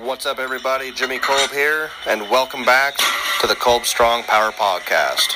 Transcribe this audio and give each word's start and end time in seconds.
What's 0.00 0.26
up, 0.26 0.38
everybody? 0.38 0.92
Jimmy 0.92 1.18
Kolb 1.18 1.50
here, 1.50 1.90
and 2.06 2.30
welcome 2.30 2.64
back 2.64 2.96
to 3.40 3.48
the 3.48 3.56
Kolb 3.56 3.84
Strong 3.84 4.22
Power 4.22 4.52
Podcast. 4.52 5.34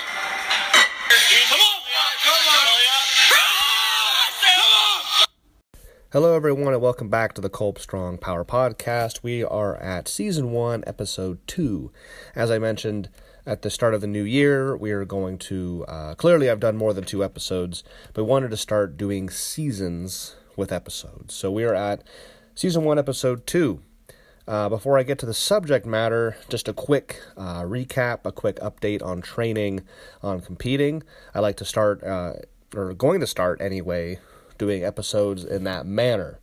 Hello, 6.12 6.36
everyone, 6.36 6.72
and 6.72 6.80
welcome 6.80 7.08
back 7.08 7.34
to 7.34 7.40
the 7.40 7.50
Kolb 7.50 7.80
Strong 7.80 8.18
Power 8.18 8.44
Podcast. 8.44 9.24
We 9.24 9.42
are 9.42 9.76
at 9.78 10.06
season 10.06 10.52
one, 10.52 10.84
episode 10.86 11.40
two. 11.48 11.90
As 12.36 12.48
I 12.48 12.60
mentioned 12.60 13.08
at 13.44 13.62
the 13.62 13.70
start 13.70 13.94
of 13.94 14.00
the 14.00 14.06
new 14.06 14.22
year, 14.22 14.76
we 14.76 14.92
are 14.92 15.04
going 15.04 15.38
to 15.38 15.84
uh, 15.88 16.14
clearly, 16.14 16.48
I've 16.48 16.60
done 16.60 16.76
more 16.76 16.94
than 16.94 17.02
two 17.02 17.24
episodes, 17.24 17.82
but 18.14 18.26
wanted 18.26 18.52
to 18.52 18.56
start 18.56 18.96
doing 18.96 19.28
seasons 19.28 20.36
with 20.56 20.70
episodes. 20.70 21.34
So 21.34 21.50
we 21.50 21.64
are 21.64 21.74
at 21.74 22.04
season 22.54 22.84
one, 22.84 22.98
episode 22.98 23.46
two. 23.46 23.80
Uh, 24.46 24.68
before 24.68 24.98
I 24.98 25.04
get 25.04 25.18
to 25.20 25.26
the 25.26 25.34
subject 25.34 25.86
matter, 25.86 26.36
just 26.48 26.66
a 26.66 26.72
quick 26.72 27.20
uh, 27.36 27.62
recap, 27.62 28.20
a 28.24 28.32
quick 28.32 28.56
update 28.56 29.02
on 29.02 29.22
training, 29.22 29.82
on 30.22 30.40
competing. 30.40 31.02
I 31.34 31.40
like 31.40 31.56
to 31.58 31.64
start, 31.64 32.02
uh, 32.02 32.34
or 32.74 32.92
going 32.92 33.20
to 33.20 33.26
start 33.26 33.60
anyway, 33.60 34.18
doing 34.58 34.84
episodes 34.84 35.44
in 35.44 35.64
that 35.64 35.86
manner. 35.86 36.40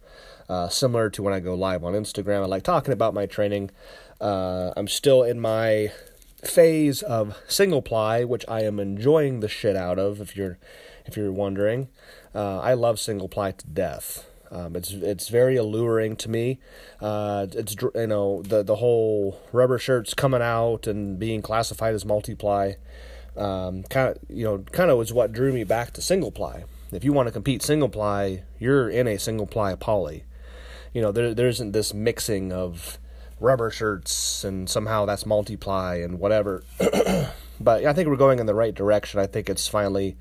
Uh, 0.48 0.70
similar 0.70 1.10
to 1.12 1.22
when 1.22 1.34
I 1.34 1.40
go 1.40 1.54
live 1.54 1.84
on 1.84 1.94
Instagram. 1.94 2.42
I 2.42 2.46
like 2.46 2.64
talking 2.64 2.94
about 2.94 3.14
my 3.14 3.26
training. 3.26 3.70
Uh, 4.20 4.72
I'm 4.76 4.88
still 4.88 5.22
in 5.24 5.40
my 5.40 5.92
phase 6.44 7.02
of 7.04 7.38
single 7.48 7.82
ply, 7.82 8.24
which 8.24 8.46
I 8.48 8.62
am 8.62 8.80
enjoying 8.80 9.42
the 9.42 9.50
shit 9.50 9.76
out 9.76 10.00
of. 10.00 10.22
If 10.22 10.36
you're 10.36 10.58
if 11.06 11.18
you're 11.18 11.32
wondering, 11.32 11.90
uh, 12.34 12.60
I 12.60 12.74
love 12.74 13.00
single 13.00 13.28
ply 13.28 13.52
to 13.52 13.68
death. 13.68 14.29
Um, 14.52 14.76
it's 14.76 14.92
it's 14.92 15.30
very 15.30 15.56
alluring 15.56 16.16
to 16.18 16.30
me. 16.30 16.60
Uh, 17.00 17.48
it's 17.52 17.76
you 17.96 18.08
know 18.08 18.42
the 18.42 18.64
the 18.64 18.76
whole 18.76 19.40
rubber 19.52 19.78
shirts 19.78 20.14
coming 20.14 20.42
out 20.42 20.88
and 20.88 21.20
being 21.20 21.42
classified 21.42 21.94
as 21.94 22.06
multiply. 22.06 22.74
Um, 23.38 23.84
kind 23.84 24.10
of 24.10 24.18
you 24.28 24.44
know 24.44 24.60
kind 24.72 24.90
of 24.92 24.98
was 24.98 25.14
what 25.14 25.32
drew 25.32 25.54
me 25.54 25.64
back 25.64 25.94
to 25.94 26.02
single 26.02 26.32
ply 26.32 26.66
if 26.92 27.04
you 27.04 27.14
want 27.14 27.28
to 27.28 27.32
compete 27.32 27.62
single 27.62 27.90
ply, 27.90 28.44
you're 28.58 28.90
in 28.90 29.08
a 29.08 29.18
single 29.18 29.48
ply 29.48 29.76
poly. 29.76 30.24
You 30.94 31.02
know, 31.02 31.12
there 31.12 31.34
there 31.34 31.48
isn't 31.48 31.72
this 31.72 31.94
mixing 31.94 32.52
of 32.52 32.98
rubber 33.40 33.70
shirts 33.70 34.44
and 34.44 34.70
somehow 34.70 35.06
that's 35.06 35.26
multiply 35.26 35.96
and 35.96 36.20
whatever. 36.20 36.64
but 37.60 37.86
I 37.86 37.94
think 37.94 38.10
we're 38.10 38.18
going 38.18 38.40
in 38.40 38.48
the 38.48 38.56
right 38.56 38.74
direction. 38.74 39.20
I 39.20 39.28
think 39.28 39.50
it's 39.50 39.68
finally 39.68 40.18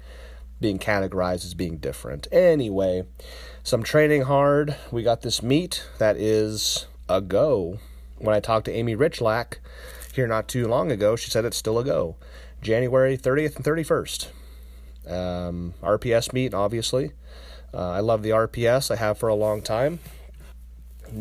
being 0.60 0.78
categorized 0.78 1.44
as 1.44 1.54
being 1.54 1.78
different. 1.78 2.28
Anyway, 2.30 3.04
some 3.68 3.82
training 3.82 4.22
hard. 4.22 4.74
We 4.90 5.02
got 5.02 5.20
this 5.20 5.42
meet 5.42 5.84
that 5.98 6.16
is 6.16 6.86
a 7.06 7.20
go. 7.20 7.78
When 8.16 8.34
I 8.34 8.40
talked 8.40 8.64
to 8.64 8.72
Amy 8.72 8.96
Richlack 8.96 9.58
here 10.14 10.26
not 10.26 10.48
too 10.48 10.66
long 10.66 10.90
ago, 10.90 11.16
she 11.16 11.30
said 11.30 11.44
it's 11.44 11.58
still 11.58 11.78
a 11.78 11.84
go. 11.84 12.16
January 12.62 13.18
30th 13.18 13.56
and 13.56 13.64
31st. 13.66 14.28
Um, 15.06 15.74
RPS 15.82 16.32
meet, 16.32 16.54
obviously. 16.54 17.12
Uh, 17.74 17.90
I 17.90 18.00
love 18.00 18.22
the 18.22 18.30
RPS. 18.30 18.90
I 18.90 18.96
have 18.96 19.18
for 19.18 19.28
a 19.28 19.34
long 19.34 19.60
time. 19.60 19.98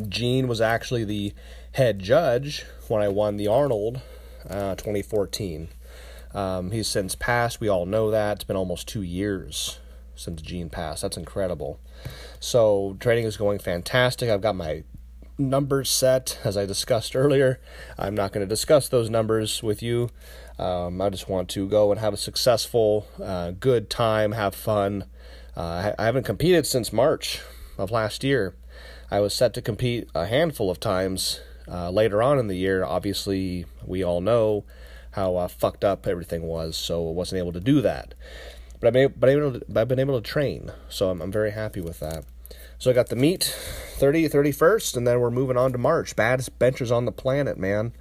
Gene 0.08 0.47
was 0.47 0.62
actually 0.62 1.03
the 1.03 1.34
head 1.74 2.00
judge 2.00 2.66
when 2.88 3.02
I 3.02 3.09
won 3.09 3.35
the 3.35 3.50
Arnold 3.50 4.00
uh, 4.50 4.75
2014. 4.75 5.68
Um, 6.34 6.72
he's 6.72 6.88
since 6.88 7.14
passed. 7.14 7.59
We 7.59 7.68
all 7.68 7.85
know 7.85 8.09
that. 8.09 8.38
It's 8.38 8.44
been 8.46 8.56
almost 8.56 8.88
two 8.88 9.02
years 9.02 9.79
since 10.17 10.41
Gene 10.41 10.69
passed. 10.69 11.01
That's 11.01 11.17
incredible. 11.17 11.79
So 12.39 12.97
training 13.00 13.25
is 13.25 13.38
going 13.38 13.59
fantastic. 13.59 14.29
I've 14.29 14.41
got 14.41 14.55
my 14.55 14.83
numbers 15.38 15.89
set, 15.89 16.39
as 16.44 16.57
I 16.57 16.66
discussed 16.66 17.16
earlier. 17.16 17.59
I'm 17.97 18.16
not 18.16 18.31
going 18.31 18.45
to 18.45 18.50
discuss 18.50 18.89
those 18.89 19.09
numbers 19.09 19.61
with 19.61 19.81
you. 19.81 20.09
Um, 20.57 21.00
I 21.01 21.09
just 21.09 21.29
want 21.29 21.50
to 21.50 21.67
go 21.67 21.91
and 21.91 22.00
have 22.00 22.13
a 22.13 22.17
successful, 22.17 23.07
uh, 23.23 23.51
good 23.51 23.89
time, 23.89 24.31
have 24.31 24.55
fun. 24.55 25.05
Uh, 25.55 25.94
I 25.97 26.05
haven't 26.05 26.23
competed 26.23 26.66
since 26.66 26.91
March 26.91 27.41
of 27.78 27.91
last 27.91 28.23
year. 28.23 28.55
I 29.11 29.19
was 29.19 29.34
set 29.34 29.53
to 29.53 29.61
compete 29.61 30.09
a 30.16 30.25
handful 30.25 30.69
of 30.69 30.79
times 30.79 31.39
uh, 31.67 31.89
later 31.91 32.22
on 32.22 32.39
in 32.39 32.47
the 32.47 32.55
year. 32.55 32.84
Obviously, 32.84 33.66
we 33.85 34.03
all 34.03 34.22
know 34.22 34.66
how 35.11 35.35
uh, 35.35 35.47
fucked 35.47 35.84
up 35.84 36.07
everything 36.07 36.44
was, 36.44 36.75
so 36.75 37.07
I 37.07 37.11
wasn't 37.11 37.39
able 37.39 37.53
to 37.53 37.59
do 37.59 37.81
that. 37.81 38.13
But, 38.80 38.96
I 38.96 39.08
but, 39.08 39.30
able 39.30 39.54
to, 39.54 39.66
but 39.68 39.82
I've 39.82 39.88
been 39.88 40.00
able 40.00 40.22
to 40.22 40.28
train, 40.28 40.72
so 40.90 41.10
I'm, 41.10 41.22
I'm 41.22 41.32
very 41.32 41.52
happy 41.52 41.82
with 41.82 42.00
that. 42.00 42.26
So 42.80 42.92
I 42.92 42.94
got 42.94 43.08
the 43.08 43.16
meet 43.16 43.44
30, 43.44 44.30
31st, 44.30 44.98
and 44.98 45.08
then 45.08 45.20
we're 45.20 45.32
moving 45.32 45.58
on 45.58 45.72
to 45.72 45.80
March. 45.80 46.16
Baddest 46.16 46.60
benchers 46.60 46.92
on 46.92 47.06
the 47.06 47.12
planet, 47.12 47.58
man. 47.58 47.94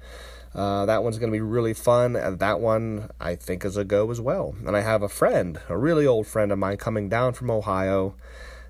Uh, 0.53 0.85
that 0.85 1.03
one's 1.03 1.17
going 1.17 1.31
to 1.31 1.35
be 1.35 1.41
really 1.41 1.73
fun. 1.73 2.13
That 2.13 2.59
one, 2.59 3.09
I 3.19 3.35
think, 3.35 3.65
is 3.65 3.75
a 3.75 3.83
go 3.83 4.09
as 4.11 4.21
well. 4.21 4.55
And 4.65 4.77
I 4.77 4.81
have 4.81 5.01
a 5.01 5.09
friend, 5.09 5.59
a 5.67 5.77
really 5.77 6.05
old 6.05 6.27
friend 6.27 6.51
of 6.51 6.59
mine, 6.59 6.77
coming 6.77 7.09
down 7.09 7.33
from 7.33 7.49
Ohio. 7.49 8.15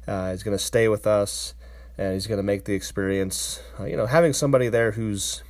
Uh, 0.07 0.31
he's 0.31 0.43
going 0.43 0.57
to 0.57 0.63
stay 0.63 0.87
with 0.87 1.05
us, 1.05 1.53
and 1.97 2.13
he's 2.13 2.27
going 2.27 2.39
to 2.39 2.43
make 2.43 2.63
the 2.65 2.73
experience. 2.73 3.61
Uh, 3.79 3.85
you 3.85 3.97
know, 3.97 4.05
having 4.05 4.31
somebody 4.31 4.69
there 4.69 4.91
who's 4.91 5.43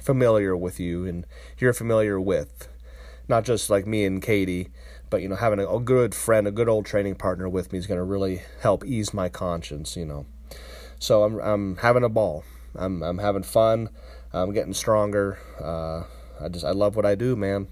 familiar 0.00 0.56
with 0.56 0.78
you 0.78 1.06
and 1.06 1.26
you're 1.58 1.72
familiar 1.72 2.20
with, 2.20 2.68
not 3.28 3.44
just 3.44 3.70
like 3.70 3.86
me 3.86 4.04
and 4.04 4.22
Katie, 4.22 4.70
but 5.10 5.22
you 5.22 5.28
know, 5.28 5.36
having 5.36 5.58
a, 5.58 5.68
a 5.68 5.80
good 5.80 6.14
friend, 6.14 6.46
a 6.46 6.50
good 6.50 6.68
old 6.68 6.86
training 6.86 7.14
partner 7.14 7.48
with 7.48 7.72
me 7.72 7.78
is 7.78 7.86
going 7.86 7.98
to 7.98 8.04
really 8.04 8.42
help 8.60 8.84
ease 8.84 9.14
my 9.14 9.28
conscience. 9.28 9.96
You 9.96 10.06
know, 10.06 10.26
so 10.98 11.24
I'm 11.24 11.38
I'm 11.38 11.76
having 11.78 12.04
a 12.04 12.08
ball. 12.08 12.44
I'm 12.74 13.02
I'm 13.02 13.18
having 13.18 13.42
fun. 13.42 13.90
I'm 14.32 14.52
getting 14.52 14.74
stronger. 14.74 15.38
Uh, 15.60 16.04
I 16.40 16.48
just 16.48 16.64
I 16.64 16.72
love 16.72 16.96
what 16.96 17.06
I 17.06 17.14
do, 17.14 17.36
man. 17.36 17.68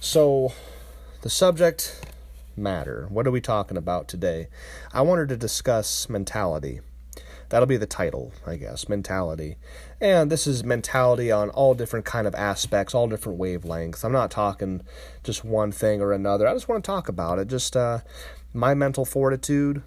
So 0.00 0.52
the 1.22 1.30
subject 1.30 2.06
matter. 2.56 3.06
What 3.08 3.26
are 3.26 3.30
we 3.30 3.40
talking 3.40 3.76
about 3.76 4.08
today? 4.08 4.48
I 4.92 5.02
wanted 5.02 5.28
to 5.30 5.36
discuss 5.36 6.08
mentality. 6.08 6.80
That'll 7.48 7.66
be 7.66 7.76
the 7.76 7.86
title, 7.86 8.32
I 8.46 8.56
guess, 8.56 8.88
mentality. 8.88 9.56
And 10.00 10.30
this 10.30 10.46
is 10.46 10.64
mentality 10.64 11.30
on 11.30 11.50
all 11.50 11.74
different 11.74 12.04
kind 12.04 12.26
of 12.26 12.34
aspects, 12.34 12.94
all 12.94 13.08
different 13.08 13.38
wavelengths. 13.38 14.04
I'm 14.04 14.12
not 14.12 14.30
talking 14.30 14.82
just 15.22 15.44
one 15.44 15.72
thing 15.72 16.00
or 16.00 16.12
another. 16.12 16.46
I 16.46 16.52
just 16.52 16.68
want 16.68 16.82
to 16.84 16.86
talk 16.86 17.08
about 17.08 17.38
it. 17.38 17.48
Just 17.48 17.76
uh, 17.76 18.00
my 18.52 18.74
mental 18.74 19.04
fortitude, 19.04 19.82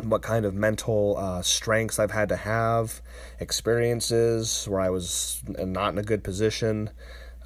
what 0.00 0.22
kind 0.22 0.44
of 0.44 0.54
mental 0.54 1.16
uh, 1.18 1.42
strengths 1.42 1.98
I've 1.98 2.10
had 2.10 2.28
to 2.28 2.36
have, 2.36 3.00
experiences 3.40 4.66
where 4.68 4.80
I 4.80 4.90
was 4.90 5.42
not 5.46 5.92
in 5.92 5.98
a 5.98 6.02
good 6.02 6.22
position. 6.22 6.90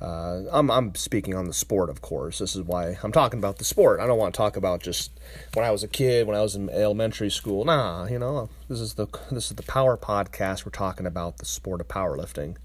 Uh, 0.00 0.42
I'm 0.50 0.70
I'm 0.70 0.94
speaking 0.94 1.34
on 1.34 1.46
the 1.46 1.54
sport, 1.54 1.88
of 1.88 2.02
course. 2.02 2.38
This 2.38 2.54
is 2.54 2.62
why 2.62 2.98
I'm 3.02 3.12
talking 3.12 3.38
about 3.38 3.58
the 3.58 3.64
sport. 3.64 3.98
I 4.00 4.06
don't 4.06 4.18
want 4.18 4.34
to 4.34 4.36
talk 4.36 4.56
about 4.56 4.82
just 4.82 5.10
when 5.54 5.64
I 5.64 5.70
was 5.70 5.82
a 5.82 5.88
kid, 5.88 6.26
when 6.26 6.36
I 6.36 6.42
was 6.42 6.54
in 6.54 6.68
elementary 6.68 7.30
school. 7.30 7.64
Nah, 7.64 8.06
you 8.06 8.18
know, 8.18 8.50
this 8.68 8.80
is 8.80 8.94
the 8.94 9.06
this 9.30 9.50
is 9.50 9.56
the 9.56 9.62
power 9.62 9.96
podcast. 9.96 10.66
We're 10.66 10.70
talking 10.70 11.06
about 11.06 11.38
the 11.38 11.46
sport 11.46 11.80
of 11.80 11.88
powerlifting, 11.88 12.56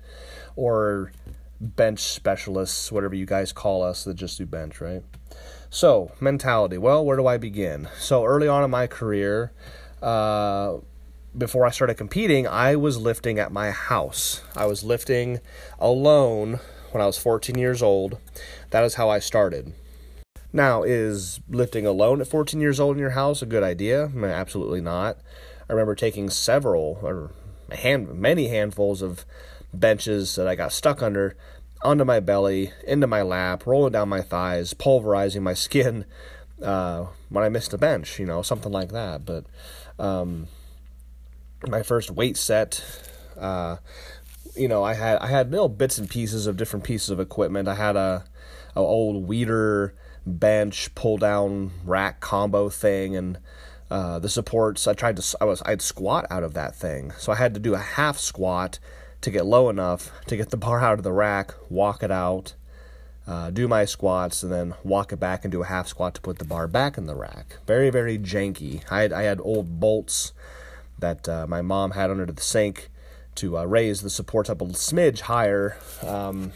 or 0.56 1.14
bench 1.62 2.00
specialists, 2.00 2.92
whatever 2.92 3.16
you 3.16 3.26
guys 3.26 3.54
call 3.54 3.84
us 3.84 4.04
that 4.04 4.16
just 4.16 4.38
do 4.38 4.46
bench, 4.46 4.82
right? 4.82 5.04
So, 5.70 6.12
mentality. 6.20 6.78
Well, 6.78 7.06
where 7.06 7.16
do 7.16 7.28
I 7.28 7.38
begin? 7.38 7.88
So, 7.98 8.26
early 8.26 8.50
on 8.50 8.64
in 8.64 8.72
my 8.72 8.88
career, 8.88 9.54
uh, 10.02 10.78
before 11.38 11.66
I 11.66 11.70
started 11.70 11.94
competing, 11.94 12.46
I 12.46 12.76
was 12.76 12.98
lifting 12.98 13.40
at 13.40 13.54
my 13.54 13.72
house. 13.72 14.44
I 14.54 14.66
was 14.66 14.84
lifting 14.84 15.40
alone 15.80 16.60
when 16.92 17.02
I 17.02 17.06
was 17.06 17.18
14 17.18 17.58
years 17.58 17.82
old. 17.82 18.18
That 18.70 18.84
is 18.84 18.96
how 18.96 19.10
I 19.10 19.20
started. 19.20 19.74
Now, 20.54 20.84
is 20.84 21.40
lifting 21.50 21.86
alone 21.86 22.22
at 22.22 22.28
14 22.28 22.60
years 22.60 22.80
old 22.80 22.96
in 22.96 23.02
your 23.02 23.12
house 23.12 23.42
a 23.42 23.46
good 23.46 23.64
idea? 23.64 24.12
Absolutely 24.24 24.82
not. 24.82 25.18
I 25.70 25.74
remember 25.74 25.96
taking 25.96 26.30
several 26.30 27.00
or 27.02 27.32
hand, 27.72 28.14
many 28.20 28.50
handfuls 28.50 29.02
of 29.02 29.26
benches 29.74 30.36
that 30.36 30.48
I 30.48 30.56
got 30.56 30.74
stuck 30.74 31.02
under 31.02 31.36
onto 31.84 32.04
my 32.04 32.20
belly, 32.20 32.74
into 32.86 33.08
my 33.08 33.22
lap, 33.22 33.66
rolling 33.66 33.94
down 33.94 34.10
my 34.10 34.22
thighs, 34.22 34.74
pulverizing 34.74 35.42
my 35.44 35.54
skin 35.66 36.06
uh, 36.62 37.06
when 37.30 37.44
I 37.44 37.50
missed 37.50 37.74
a 37.74 37.78
bench, 37.78 38.20
you 38.20 38.26
know, 38.26 38.42
something 38.42 38.72
like 38.72 38.92
that. 38.92 39.26
But 39.26 39.46
um, 39.98 40.48
my 41.68 41.82
first 41.84 42.12
weight 42.12 42.38
set, 42.38 42.84
Uh, 43.38 43.78
you 44.56 44.68
know, 44.68 44.84
I 44.84 44.94
had 44.94 45.18
I 45.20 45.28
had 45.28 45.52
little 45.52 45.70
bits 45.70 45.98
and 45.98 46.10
pieces 46.10 46.48
of 46.48 46.58
different 46.58 46.86
pieces 46.86 47.10
of 47.10 47.20
equipment. 47.20 47.68
I 47.68 47.76
had 47.76 47.96
a, 47.96 48.26
a 48.76 48.80
old 48.80 49.28
Weider 49.28 49.92
bench 50.26 50.94
pull 50.96 51.18
down 51.18 51.72
rack 51.84 52.20
combo 52.20 52.70
thing 52.70 53.16
and 53.16 53.40
uh, 53.90 54.20
the 54.20 54.30
supports. 54.30 54.88
I 54.88 54.94
tried 54.94 55.18
to 55.18 55.38
I 55.42 55.46
was 55.46 55.62
I'd 55.66 55.82
squat 55.82 56.26
out 56.30 56.44
of 56.44 56.54
that 56.54 56.76
thing. 56.76 57.12
So 57.18 57.32
I 57.32 57.36
had 57.36 57.54
to 57.54 57.60
do 57.60 57.74
a 57.74 57.80
half 57.80 58.18
squat 58.18 58.80
to 59.22 59.32
get 59.32 59.46
low 59.46 59.70
enough 59.70 60.12
to 60.28 60.38
get 60.38 60.50
the 60.50 60.58
bar 60.58 60.80
out 60.82 60.98
of 60.98 61.04
the 61.04 61.12
rack 61.12 61.54
walk 61.70 62.02
it 62.02 62.10
out 62.10 62.56
uh, 63.28 63.52
do 63.52 63.68
my 63.68 63.86
squats 63.86 64.44
and 64.44 64.52
then 64.52 64.74
walk 64.84 65.14
it 65.14 65.20
back 65.20 65.46
and 65.46 65.52
do 65.52 65.62
a 65.62 65.66
half 65.66 65.88
squat 65.88 66.16
to 66.16 66.22
put 66.22 66.40
the 66.40 66.46
bar 66.46 66.68
back 66.68 66.98
in 66.98 67.06
the 67.06 67.16
rack. 67.16 67.58
Very 67.68 67.90
very 67.90 68.18
janky. 68.18 68.84
I 68.92 69.02
had 69.02 69.14
I 69.14 69.24
had 69.24 69.40
old 69.42 69.80
bolts 69.80 70.34
that 71.00 71.28
uh, 71.30 71.48
my 71.48 71.62
mom 71.62 71.92
had 71.92 72.10
under 72.12 72.26
the 72.26 72.42
sink 72.42 72.90
to 73.36 73.58
uh, 73.58 73.64
raise 73.64 74.02
the 74.02 74.10
supports 74.10 74.50
up 74.50 74.62
a 74.62 74.66
smidge 74.66 75.22
higher 75.22 75.78
um, 76.06 76.52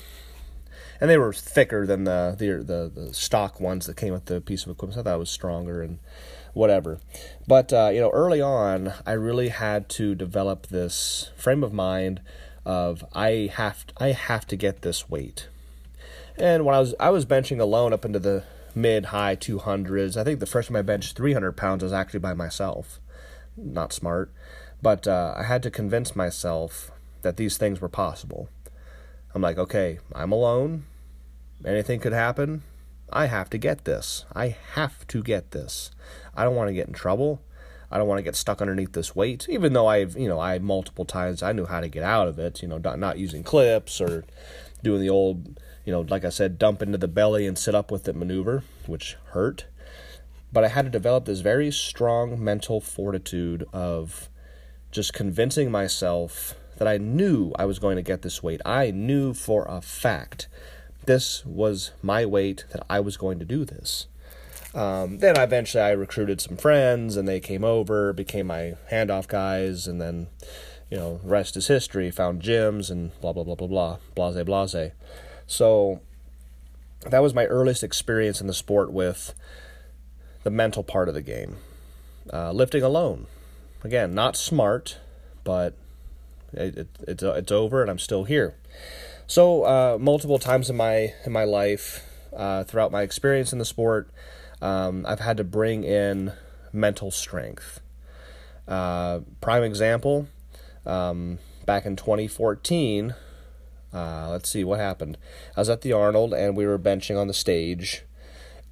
and 0.99 1.09
they 1.09 1.17
were 1.17 1.33
thicker 1.33 1.85
than 1.85 2.03
the, 2.05 2.35
the 2.37 2.63
the 2.63 2.91
the, 3.07 3.13
stock 3.13 3.59
ones 3.59 3.85
that 3.85 3.97
came 3.97 4.13
with 4.13 4.25
the 4.25 4.41
piece 4.41 4.63
of 4.63 4.71
equipment. 4.71 4.95
So 4.95 5.01
I 5.01 5.03
thought 5.03 5.15
it 5.15 5.19
was 5.19 5.29
stronger 5.29 5.81
and 5.81 5.99
whatever. 6.53 6.99
But 7.47 7.73
uh, 7.73 7.89
you 7.93 7.99
know, 7.99 8.11
early 8.11 8.41
on, 8.41 8.93
I 9.05 9.11
really 9.11 9.49
had 9.49 9.89
to 9.89 10.15
develop 10.15 10.67
this 10.67 11.31
frame 11.35 11.63
of 11.63 11.73
mind 11.73 12.21
of 12.65 13.03
I 13.13 13.51
have 13.53 13.85
I 13.97 14.07
have 14.13 14.47
to 14.47 14.55
get 14.55 14.81
this 14.81 15.09
weight. 15.09 15.47
And 16.37 16.65
when 16.65 16.75
I 16.75 16.79
was 16.79 16.95
I 16.99 17.09
was 17.09 17.25
benching 17.25 17.59
alone 17.59 17.93
up 17.93 18.05
into 18.05 18.19
the 18.19 18.43
mid 18.73 19.05
high 19.05 19.35
200s. 19.35 20.17
I 20.17 20.23
think 20.23 20.39
the 20.39 20.45
first 20.45 20.67
time 20.67 20.75
I 20.75 20.81
benched 20.81 21.15
300 21.15 21.53
pounds 21.53 21.83
was 21.83 21.93
actually 21.93 22.19
by 22.19 22.33
myself. 22.33 22.99
Not 23.57 23.93
smart, 23.93 24.33
but 24.85 25.07
uh, 25.07 25.33
I 25.35 25.41
had 25.41 25.63
to 25.63 25.71
convince 25.71 26.15
myself 26.15 26.91
that 27.23 27.37
these 27.37 27.57
things 27.57 27.81
were 27.81 27.89
possible. 27.89 28.49
I'm 29.33 29.41
like, 29.41 29.57
okay, 29.57 29.97
I'm 30.13 30.31
alone. 30.31 30.85
Anything 31.65 31.99
could 31.99 32.13
happen. 32.13 32.61
I 33.11 33.25
have 33.25 33.49
to 33.49 33.57
get 33.57 33.85
this. 33.85 34.25
I 34.35 34.55
have 34.75 35.07
to 35.07 35.23
get 35.23 35.49
this. 35.49 35.89
I 36.35 36.43
don't 36.43 36.53
want 36.53 36.67
to 36.67 36.73
get 36.75 36.87
in 36.87 36.93
trouble. 36.93 37.41
I 37.89 37.97
don't 37.97 38.07
want 38.07 38.19
to 38.19 38.23
get 38.23 38.35
stuck 38.35 38.61
underneath 38.61 38.91
this 38.91 39.15
weight, 39.15 39.47
even 39.49 39.73
though 39.73 39.87
I've, 39.87 40.15
you 40.15 40.27
know, 40.27 40.39
I 40.39 40.59
multiple 40.59 41.03
times 41.03 41.41
I 41.41 41.51
knew 41.51 41.65
how 41.65 41.79
to 41.79 41.87
get 41.87 42.03
out 42.03 42.27
of 42.27 42.37
it, 42.37 42.61
you 42.61 42.67
know, 42.67 42.77
not, 42.77 42.99
not 42.99 43.17
using 43.17 43.41
clips 43.41 43.99
or 43.99 44.23
doing 44.83 45.01
the 45.01 45.09
old, 45.09 45.59
you 45.83 45.93
know, 45.93 46.01
like 46.01 46.25
I 46.25 46.29
said, 46.29 46.59
dump 46.59 46.83
into 46.83 46.99
the 46.99 47.07
belly 47.07 47.47
and 47.47 47.57
sit 47.57 47.73
up 47.73 47.89
with 47.89 48.07
it 48.07 48.15
maneuver, 48.15 48.63
which 48.85 49.17
hurt. 49.31 49.65
But 50.53 50.63
I 50.63 50.67
had 50.67 50.85
to 50.85 50.91
develop 50.91 51.25
this 51.25 51.39
very 51.39 51.71
strong 51.71 52.39
mental 52.43 52.79
fortitude 52.79 53.65
of 53.73 54.29
just 54.95 55.13
convincing 55.13 55.69
myself 55.69 56.55
that 56.77 56.87
I 56.87 56.97
knew 56.97 57.51
I 57.57 57.65
was 57.65 57.79
going 57.79 57.97
to 57.97 58.01
get 58.01 58.21
this 58.21 58.41
weight. 58.41 58.61
I 58.65 58.91
knew 58.91 59.33
for 59.33 59.65
a 59.65 59.81
fact 59.81 60.47
this 61.05 61.45
was 61.45 61.91
my 62.01 62.25
weight 62.25 62.65
that 62.71 62.85
I 62.89 62.99
was 63.01 63.17
going 63.17 63.37
to 63.39 63.45
do 63.45 63.65
this. 63.65 64.07
Um, 64.73 65.19
then 65.19 65.39
eventually 65.39 65.83
I 65.83 65.91
recruited 65.91 66.41
some 66.41 66.57
friends 66.57 67.15
and 67.15 67.27
they 67.27 67.39
came 67.39 67.63
over, 67.63 68.11
became 68.11 68.47
my 68.47 68.75
handoff 68.91 69.27
guys, 69.27 69.87
and 69.87 70.01
then, 70.01 70.27
you 70.89 70.97
know, 70.97 71.19
rest 71.23 71.55
is 71.55 71.67
history. 71.67 72.11
Found 72.11 72.41
gyms 72.41 72.89
and 72.89 73.17
blah, 73.21 73.31
blah, 73.31 73.43
blah, 73.43 73.55
blah, 73.55 73.67
blah, 73.67 73.97
blase, 74.15 74.43
blase. 74.43 74.91
So 75.47 76.01
that 77.09 77.21
was 77.21 77.33
my 77.33 77.45
earliest 77.45 77.83
experience 77.83 78.41
in 78.41 78.47
the 78.47 78.53
sport 78.53 78.91
with 78.91 79.33
the 80.43 80.49
mental 80.51 80.83
part 80.83 81.07
of 81.07 81.13
the 81.13 81.21
game. 81.21 81.57
Uh, 82.31 82.51
lifting 82.51 82.81
alone. 82.83 83.27
Again, 83.85 84.15
not 84.15 84.35
smart, 84.35 84.97
but 85.43 85.75
it, 86.51 86.75
it, 86.75 86.87
it's 87.07 87.21
it's 87.21 87.51
over, 87.51 87.83
and 87.83 87.91
I'm 87.91 87.99
still 87.99 88.23
here. 88.23 88.55
So 89.27 89.63
uh, 89.63 89.97
multiple 90.01 90.39
times 90.39 90.71
in 90.71 90.75
my 90.75 91.13
in 91.23 91.31
my 91.31 91.43
life, 91.43 92.03
uh, 92.35 92.63
throughout 92.63 92.91
my 92.91 93.03
experience 93.03 93.53
in 93.53 93.59
the 93.59 93.65
sport, 93.65 94.09
um, 94.59 95.05
I've 95.07 95.19
had 95.19 95.37
to 95.37 95.43
bring 95.43 95.83
in 95.83 96.33
mental 96.73 97.11
strength. 97.11 97.79
Uh, 98.67 99.19
prime 99.39 99.61
example, 99.61 100.29
um, 100.87 101.37
back 101.67 101.85
in 101.85 101.95
2014. 101.95 103.13
Uh, 103.93 104.29
let's 104.31 104.49
see 104.49 104.63
what 104.63 104.79
happened. 104.79 105.15
I 105.55 105.61
was 105.61 105.69
at 105.69 105.81
the 105.81 105.93
Arnold 105.93 106.33
and 106.33 106.57
we 106.57 106.65
were 106.65 106.79
benching 106.79 107.19
on 107.21 107.27
the 107.27 107.35
stage. 107.35 108.03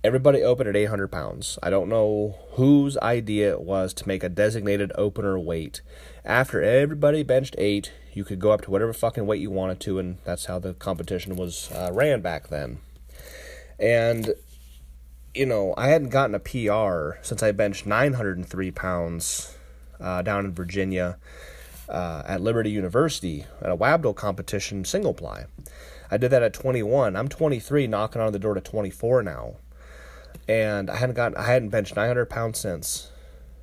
Everybody 0.03 0.43
opened 0.43 0.67
at 0.67 0.75
800 0.75 1.07
pounds. 1.07 1.57
I 1.63 1.69
don't 1.69 1.87
know 1.87 2.35
whose 2.51 2.97
idea 2.97 3.51
it 3.51 3.61
was 3.61 3.93
to 3.93 4.07
make 4.07 4.21
a 4.21 4.29
designated 4.29 4.91
opener 4.95 5.39
weight 5.39 5.81
after 6.25 6.61
everybody 6.61 7.21
benched 7.23 7.55
eight, 7.57 7.91
you 8.13 8.23
could 8.23 8.39
go 8.39 8.51
up 8.51 8.61
to 8.61 8.71
whatever 8.71 8.93
fucking 8.93 9.25
weight 9.25 9.41
you 9.41 9.51
wanted 9.51 9.79
to, 9.81 9.99
and 9.99 10.19
that's 10.23 10.45
how 10.45 10.57
the 10.57 10.73
competition 10.73 11.35
was 11.35 11.69
uh, 11.71 11.89
ran 11.91 12.21
back 12.21 12.47
then. 12.47 12.79
And, 13.77 14.33
you 15.33 15.45
know, 15.45 15.73
I 15.77 15.87
hadn't 15.89 16.09
gotten 16.09 16.35
a 16.35 16.39
PR 16.39 17.17
since 17.21 17.43
I 17.43 17.51
benched 17.51 17.85
903 17.85 18.71
pounds 18.71 19.57
uh, 19.99 20.21
down 20.21 20.45
in 20.45 20.53
Virginia 20.53 21.17
uh, 21.89 22.23
at 22.25 22.41
Liberty 22.41 22.71
University 22.71 23.45
at 23.61 23.69
a 23.69 23.75
WABDL 23.75 24.15
competition 24.15 24.85
single 24.85 25.13
ply. 25.13 25.45
I 26.09 26.17
did 26.17 26.29
that 26.29 26.43
at 26.43 26.53
21. 26.53 27.17
I'm 27.17 27.27
23, 27.27 27.87
knocking 27.87 28.21
on 28.21 28.31
the 28.31 28.39
door 28.39 28.53
to 28.53 28.61
24 28.61 29.23
now, 29.23 29.55
and 30.47 30.89
I 30.89 30.97
hadn't 30.97 31.15
got 31.15 31.37
I 31.37 31.45
hadn't 31.45 31.69
benched 31.69 31.95
900 31.95 32.29
pounds 32.29 32.59
since. 32.59 33.11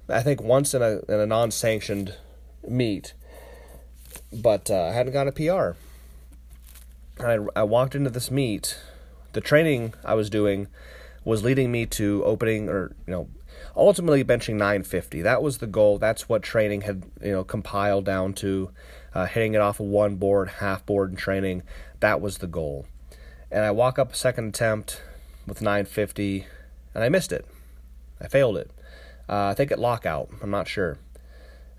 I 0.08 0.22
think 0.22 0.42
once 0.42 0.74
in 0.74 0.82
a 0.82 1.00
in 1.08 1.20
a 1.20 1.26
non-sanctioned 1.26 2.16
meet, 2.68 3.14
but 4.32 4.70
uh, 4.70 4.86
I 4.86 4.92
hadn't 4.92 5.12
got 5.12 5.28
a 5.28 5.32
PR. 5.32 5.78
I, 7.22 7.38
I 7.54 7.62
walked 7.64 7.94
into 7.94 8.10
this 8.10 8.30
meet. 8.30 8.78
The 9.32 9.40
training 9.40 9.94
I 10.04 10.14
was 10.14 10.30
doing 10.30 10.68
was 11.24 11.44
leading 11.44 11.70
me 11.70 11.86
to 11.86 12.24
opening 12.24 12.68
or 12.68 12.94
you 13.06 13.12
know 13.12 13.28
ultimately 13.76 14.24
benching 14.24 14.54
950 14.54 15.22
that 15.22 15.42
was 15.42 15.58
the 15.58 15.66
goal 15.66 15.98
that's 15.98 16.28
what 16.28 16.42
training 16.42 16.80
had 16.82 17.04
you 17.22 17.32
know 17.32 17.44
compiled 17.44 18.04
down 18.04 18.32
to 18.32 18.70
uh, 19.14 19.26
hitting 19.26 19.54
it 19.54 19.60
off 19.60 19.80
of 19.80 19.86
one 19.86 20.16
board 20.16 20.48
half 20.60 20.84
board 20.86 21.10
and 21.10 21.18
training 21.18 21.62
that 22.00 22.20
was 22.20 22.38
the 22.38 22.46
goal 22.46 22.86
and 23.50 23.64
i 23.64 23.70
walk 23.70 23.98
up 23.98 24.12
a 24.12 24.16
second 24.16 24.48
attempt 24.48 25.02
with 25.46 25.60
950 25.60 26.46
and 26.94 27.04
i 27.04 27.08
missed 27.08 27.32
it 27.32 27.46
i 28.20 28.28
failed 28.28 28.56
it 28.56 28.70
uh, 29.28 29.46
i 29.46 29.54
think 29.54 29.70
at 29.70 29.78
lockout 29.78 30.28
i'm 30.42 30.50
not 30.50 30.68
sure 30.68 30.98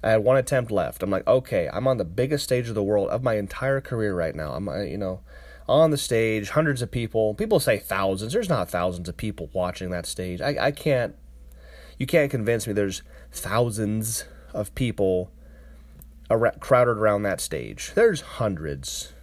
I 0.04 0.12
had 0.12 0.24
one 0.24 0.38
attempt 0.38 0.72
left. 0.72 1.04
I'm 1.04 1.12
like, 1.12 1.28
okay, 1.28 1.70
I'm 1.72 1.88
on 1.88 1.98
the 1.98 2.06
biggest 2.06 2.44
stage 2.44 2.68
of 2.68 2.76
the 2.76 2.84
world 2.84 3.10
of 3.10 3.24
my 3.24 3.36
entire 3.36 3.82
career 3.82 4.16
right 4.16 4.34
now. 4.34 4.54
I'm, 4.54 4.68
uh, 4.68 4.82
you 4.82 4.98
know, 4.98 5.22
on 5.70 5.92
the 5.92 5.98
stage, 5.98 6.50
hundreds 6.50 6.82
of 6.82 6.90
people. 6.90 7.36
People 7.36 7.60
say 7.60 7.78
thousands. 7.78 8.34
There's 8.34 8.50
not 8.50 8.70
thousands 8.70 9.08
of 9.08 9.18
people 9.18 9.50
watching 9.54 9.92
that 9.92 10.08
stage. 10.08 10.42
I, 10.42 10.58
I 10.60 10.72
can't, 10.72 11.16
you 12.00 12.08
can't 12.08 12.32
convince 12.32 12.66
me 12.66 12.74
there's 12.74 13.04
thousands 13.32 14.26
of 14.54 14.74
people 14.74 15.32
ar- 16.30 16.56
crowded 16.60 16.98
around 16.98 17.22
that 17.24 17.40
stage. 17.40 17.92
There's 17.94 18.22
hundreds. 18.22 19.14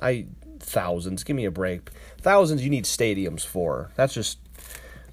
I, 0.00 0.26
thousands. 0.60 1.24
Give 1.24 1.36
me 1.36 1.46
a 1.46 1.50
break. 1.50 1.90
Thousands 2.20 2.62
you 2.62 2.70
need 2.70 2.84
stadiums 2.84 3.46
for. 3.46 3.92
That's 3.96 4.12
just 4.12 4.38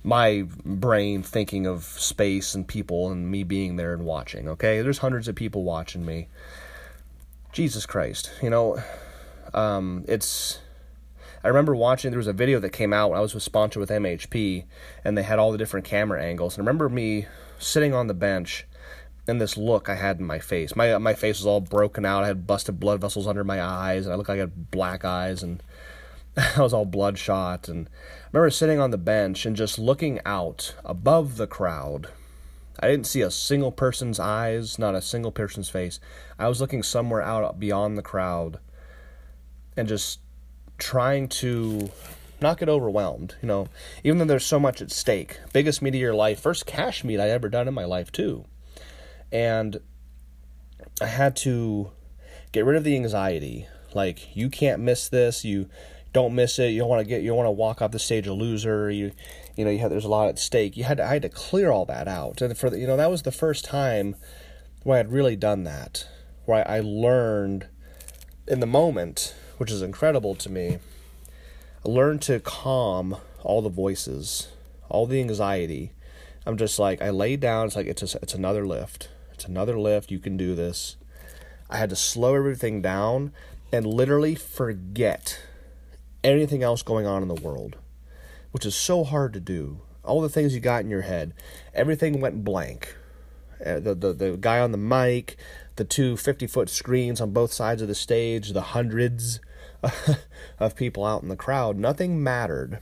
my 0.03 0.45
brain 0.65 1.23
thinking 1.23 1.65
of 1.65 1.83
space 1.83 2.55
and 2.55 2.67
people 2.67 3.11
and 3.11 3.29
me 3.29 3.43
being 3.43 3.75
there 3.75 3.93
and 3.93 4.05
watching, 4.05 4.47
okay? 4.47 4.81
There's 4.81 4.99
hundreds 4.99 5.27
of 5.27 5.35
people 5.35 5.63
watching 5.63 6.05
me. 6.05 6.27
Jesus 7.51 7.85
Christ. 7.85 8.31
You 8.41 8.49
know, 8.49 8.81
um, 9.53 10.05
it's. 10.07 10.59
I 11.43 11.47
remember 11.47 11.73
watching, 11.73 12.11
there 12.11 12.17
was 12.17 12.27
a 12.27 12.33
video 12.33 12.59
that 12.59 12.71
came 12.71 12.91
out 12.91 13.11
when 13.11 13.17
I 13.17 13.21
was 13.21 13.31
sponsored 13.41 13.79
with 13.79 13.89
MHP, 13.89 14.65
and 15.05 15.17
they 15.17 15.23
had 15.23 15.39
all 15.39 15.53
the 15.53 15.57
different 15.57 15.85
camera 15.85 16.21
angles. 16.21 16.57
And 16.57 16.61
I 16.61 16.63
remember 16.63 16.89
me 16.89 17.27
sitting 17.57 17.93
on 17.93 18.07
the 18.07 18.13
bench 18.13 18.65
and 19.29 19.39
this 19.39 19.55
look 19.55 19.89
I 19.89 19.95
had 19.95 20.19
in 20.19 20.25
my 20.25 20.39
face. 20.39 20.75
My 20.75 20.97
my 20.97 21.13
face 21.13 21.39
was 21.39 21.45
all 21.45 21.61
broken 21.61 22.03
out. 22.03 22.23
I 22.23 22.27
had 22.27 22.47
busted 22.47 22.79
blood 22.79 22.99
vessels 22.99 23.27
under 23.27 23.43
my 23.43 23.61
eyes, 23.61 24.05
and 24.05 24.13
I 24.13 24.17
looked 24.17 24.29
like 24.29 24.37
I 24.37 24.41
had 24.41 24.71
black 24.71 25.05
eyes, 25.05 25.43
and 25.43 25.61
I 26.37 26.61
was 26.61 26.73
all 26.73 26.85
bloodshot. 26.85 27.67
And 27.67 27.87
I 27.87 28.27
remember 28.33 28.49
sitting 28.49 28.79
on 28.79 28.91
the 28.91 28.97
bench 28.97 29.45
and 29.45 29.55
just 29.55 29.79
looking 29.79 30.19
out 30.25 30.75
above 30.85 31.37
the 31.37 31.47
crowd. 31.47 32.09
I 32.79 32.87
didn't 32.87 33.07
see 33.07 33.21
a 33.21 33.31
single 33.31 33.71
person's 33.71 34.19
eyes, 34.19 34.79
not 34.79 34.95
a 34.95 35.01
single 35.01 35.31
person's 35.31 35.69
face. 35.69 35.99
I 36.37 36.47
was 36.47 36.61
looking 36.61 36.81
somewhere 36.81 37.21
out 37.21 37.59
beyond 37.59 37.97
the 37.97 38.01
crowd 38.01 38.59
and 39.75 39.87
just 39.87 40.19
trying 40.77 41.27
to 41.27 41.89
not 42.41 42.57
get 42.57 42.69
overwhelmed. 42.69 43.35
You 43.41 43.47
know, 43.47 43.67
even 44.03 44.17
though 44.17 44.25
there's 44.25 44.45
so 44.45 44.59
much 44.59 44.81
at 44.81 44.91
stake. 44.91 45.39
Biggest 45.51 45.81
meet 45.81 45.95
of 45.95 46.01
your 46.01 46.13
life, 46.13 46.39
first 46.39 46.65
cash 46.65 47.03
meet 47.03 47.19
I 47.19 47.29
ever 47.29 47.49
done 47.49 47.67
in 47.67 47.73
my 47.73 47.85
life, 47.85 48.11
too. 48.11 48.45
And 49.31 49.81
I 51.01 51.07
had 51.07 51.35
to 51.37 51.91
get 52.51 52.65
rid 52.65 52.77
of 52.77 52.83
the 52.83 52.95
anxiety. 52.95 53.67
Like, 53.93 54.35
you 54.35 54.49
can't 54.49 54.81
miss 54.81 55.09
this. 55.09 55.43
You 55.43 55.69
don't 56.11 56.33
miss 56.33 56.57
it. 56.59 56.69
You 56.69 56.79
don't 56.79 56.89
want 56.89 57.01
to 57.01 57.07
get 57.07 57.21
you 57.21 57.29
don't 57.29 57.37
want 57.37 57.47
to 57.47 57.51
walk 57.51 57.81
off 57.81 57.91
the 57.91 57.99
stage 57.99 58.27
a 58.27 58.33
loser. 58.33 58.89
You 58.89 59.11
you 59.55 59.65
know 59.65 59.71
you 59.71 59.79
have 59.79 59.91
there's 59.91 60.05
a 60.05 60.09
lot 60.09 60.29
at 60.29 60.39
stake. 60.39 60.75
You 60.77 60.83
had 60.83 60.97
to, 60.97 61.05
I 61.05 61.13
had 61.13 61.21
to 61.21 61.29
clear 61.29 61.71
all 61.71 61.85
that 61.85 62.07
out, 62.07 62.41
and 62.41 62.57
for 62.57 62.69
the, 62.69 62.79
you 62.79 62.87
know 62.87 62.97
that 62.97 63.11
was 63.11 63.23
the 63.23 63.31
first 63.31 63.65
time 63.65 64.15
where 64.83 64.95
I 64.95 64.97
had 64.97 65.11
really 65.11 65.35
done 65.35 65.63
that. 65.65 66.07
where 66.45 66.67
I, 66.67 66.77
I 66.77 66.79
learned 66.81 67.67
in 68.47 68.59
the 68.59 68.65
moment, 68.65 69.35
which 69.57 69.71
is 69.71 69.81
incredible 69.81 70.35
to 70.35 70.49
me. 70.49 70.79
I 71.85 71.89
learned 71.89 72.21
to 72.23 72.39
calm 72.39 73.17
all 73.43 73.61
the 73.61 73.69
voices, 73.69 74.47
all 74.89 75.05
the 75.05 75.19
anxiety. 75.21 75.91
I'm 76.45 76.57
just 76.57 76.79
like 76.79 77.01
I 77.01 77.09
lay 77.11 77.35
down. 77.35 77.67
It's 77.67 77.75
like 77.75 77.87
it's 77.87 78.15
a, 78.15 78.19
it's 78.21 78.33
another 78.33 78.65
lift. 78.65 79.09
It's 79.33 79.45
another 79.45 79.79
lift. 79.79 80.11
You 80.11 80.19
can 80.19 80.35
do 80.37 80.55
this. 80.55 80.95
I 81.69 81.77
had 81.77 81.89
to 81.91 81.95
slow 81.95 82.35
everything 82.35 82.81
down 82.81 83.31
and 83.71 83.85
literally 83.85 84.33
forget 84.33 85.39
anything 86.23 86.63
else 86.63 86.81
going 86.81 87.05
on 87.05 87.21
in 87.21 87.27
the 87.27 87.35
world, 87.35 87.77
which 88.51 88.65
is 88.65 88.75
so 88.75 89.03
hard 89.03 89.33
to 89.33 89.39
do. 89.39 89.81
All 90.03 90.21
the 90.21 90.29
things 90.29 90.53
you 90.53 90.59
got 90.59 90.83
in 90.83 90.89
your 90.89 91.01
head, 91.01 91.33
everything 91.73 92.19
went 92.19 92.43
blank. 92.43 92.95
Uh, 93.63 93.79
the, 93.79 93.93
the, 93.93 94.13
the 94.13 94.37
guy 94.39 94.59
on 94.59 94.71
the 94.71 94.77
mic, 94.77 95.37
the 95.75 95.83
two 95.83 96.15
50 96.17 96.47
foot 96.47 96.69
screens 96.69 97.19
on 97.19 97.31
both 97.31 97.51
sides 97.51 97.81
of 97.81 97.87
the 97.87 97.95
stage, 97.95 98.51
the 98.51 98.61
hundreds 98.61 99.39
of 100.59 100.75
people 100.75 101.05
out 101.05 101.23
in 101.23 101.29
the 101.29 101.35
crowd, 101.35 101.77
nothing 101.77 102.23
mattered. 102.23 102.79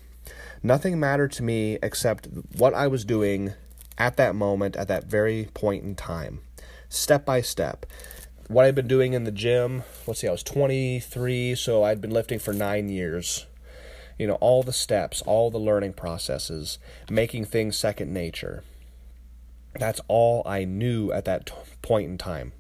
Nothing 0.63 1.00
mattered 1.00 1.32
to 1.34 1.44
me 1.44 1.77
except 1.82 2.27
what 2.56 2.74
I 2.74 2.88
was 2.88 3.06
doing 3.06 3.53
at 3.98 4.17
that 4.17 4.36
moment, 4.36 4.75
at 4.75 4.88
that 4.88 5.06
very 5.06 5.50
point 5.53 5.84
in 5.84 5.96
time, 5.96 6.41
step 6.89 7.25
by 7.25 7.41
step 7.41 7.86
what 8.47 8.65
I've 8.65 8.75
been 8.75 8.87
doing 8.87 9.13
in 9.13 9.23
the 9.25 9.31
gym. 9.31 9.83
Let's 10.05 10.21
see, 10.21 10.27
I 10.27 10.31
was 10.31 10.43
23, 10.43 11.55
so 11.55 11.83
I'd 11.83 12.01
been 12.01 12.11
lifting 12.11 12.39
for 12.39 12.53
nine 12.53 12.89
years. 12.89 13.45
You 14.17 14.27
know, 14.27 14.35
all 14.35 14.63
the 14.63 14.73
steps, 14.73 15.21
all 15.23 15.51
the 15.51 15.59
learning 15.59 15.93
processes, 15.93 16.79
making 17.09 17.45
things 17.45 17.77
second 17.77 18.13
nature. 18.13 18.63
That's 19.77 20.01
all 20.07 20.43
I 20.45 20.65
knew 20.65 21.11
at 21.11 21.25
that 21.25 21.47
t- 21.47 21.53
point 21.81 22.09
in 22.09 22.17
time 22.17 22.53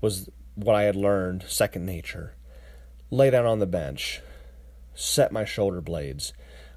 was 0.00 0.28
what 0.56 0.76
I 0.76 0.82
had 0.82 0.96
learned 0.96 1.44
second 1.48 1.86
nature. 1.86 2.34
Lay 3.10 3.30
down 3.30 3.46
on 3.46 3.60
the 3.60 3.66
bench, 3.66 4.20
set 4.94 5.32
my 5.32 5.44
shoulder 5.44 5.80
blades, 5.80 6.34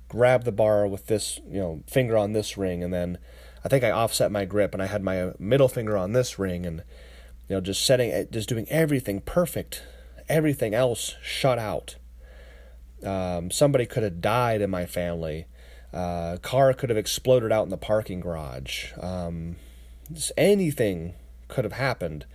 grab 0.08 0.46
the 0.46 0.52
bar 0.52 0.88
with 0.88 1.08
this, 1.08 1.42
you 1.50 1.60
know, 1.60 1.84
finger 1.88 2.18
on 2.18 2.32
this 2.32 2.58
ring, 2.58 2.82
and 2.84 2.94
then 2.94 3.18
I 3.66 3.68
think 3.68 3.84
I 3.84 3.92
offset 3.92 4.32
my 4.32 4.46
grip 4.46 4.74
and 4.74 4.82
I 4.82 4.86
had 4.86 5.04
my 5.04 5.22
uh, 5.22 5.34
middle 5.40 5.68
finger 5.68 5.98
on 5.98 6.14
this 6.14 6.40
ring 6.40 6.66
and 6.66 6.84
you 7.48 7.56
know, 7.56 7.62
just 7.62 7.86
setting, 7.86 8.12
eh, 8.12 8.26
just 8.30 8.50
doing 8.50 8.68
everything 8.70 9.22
perfect, 9.22 9.84
everything 10.28 10.74
else 10.74 11.16
shut 11.22 11.58
out. 11.58 11.96
Um, 13.04 13.52
somebody 13.52 13.86
could 13.86 14.04
have 14.04 14.22
died 14.22 14.62
in 14.62 14.70
my 14.70 14.86
family. 14.86 15.46
Uh, 15.94 16.38
car 16.42 16.74
could 16.74 16.90
have 16.90 16.98
exploded 16.98 17.52
out 17.52 17.64
in 17.64 17.70
the 17.70 17.78
parking 17.78 18.20
garage. 18.20 18.92
Um, 19.00 19.56
anything 20.36 21.14
could 21.48 21.64
have 21.64 21.74
happened, 21.74 22.26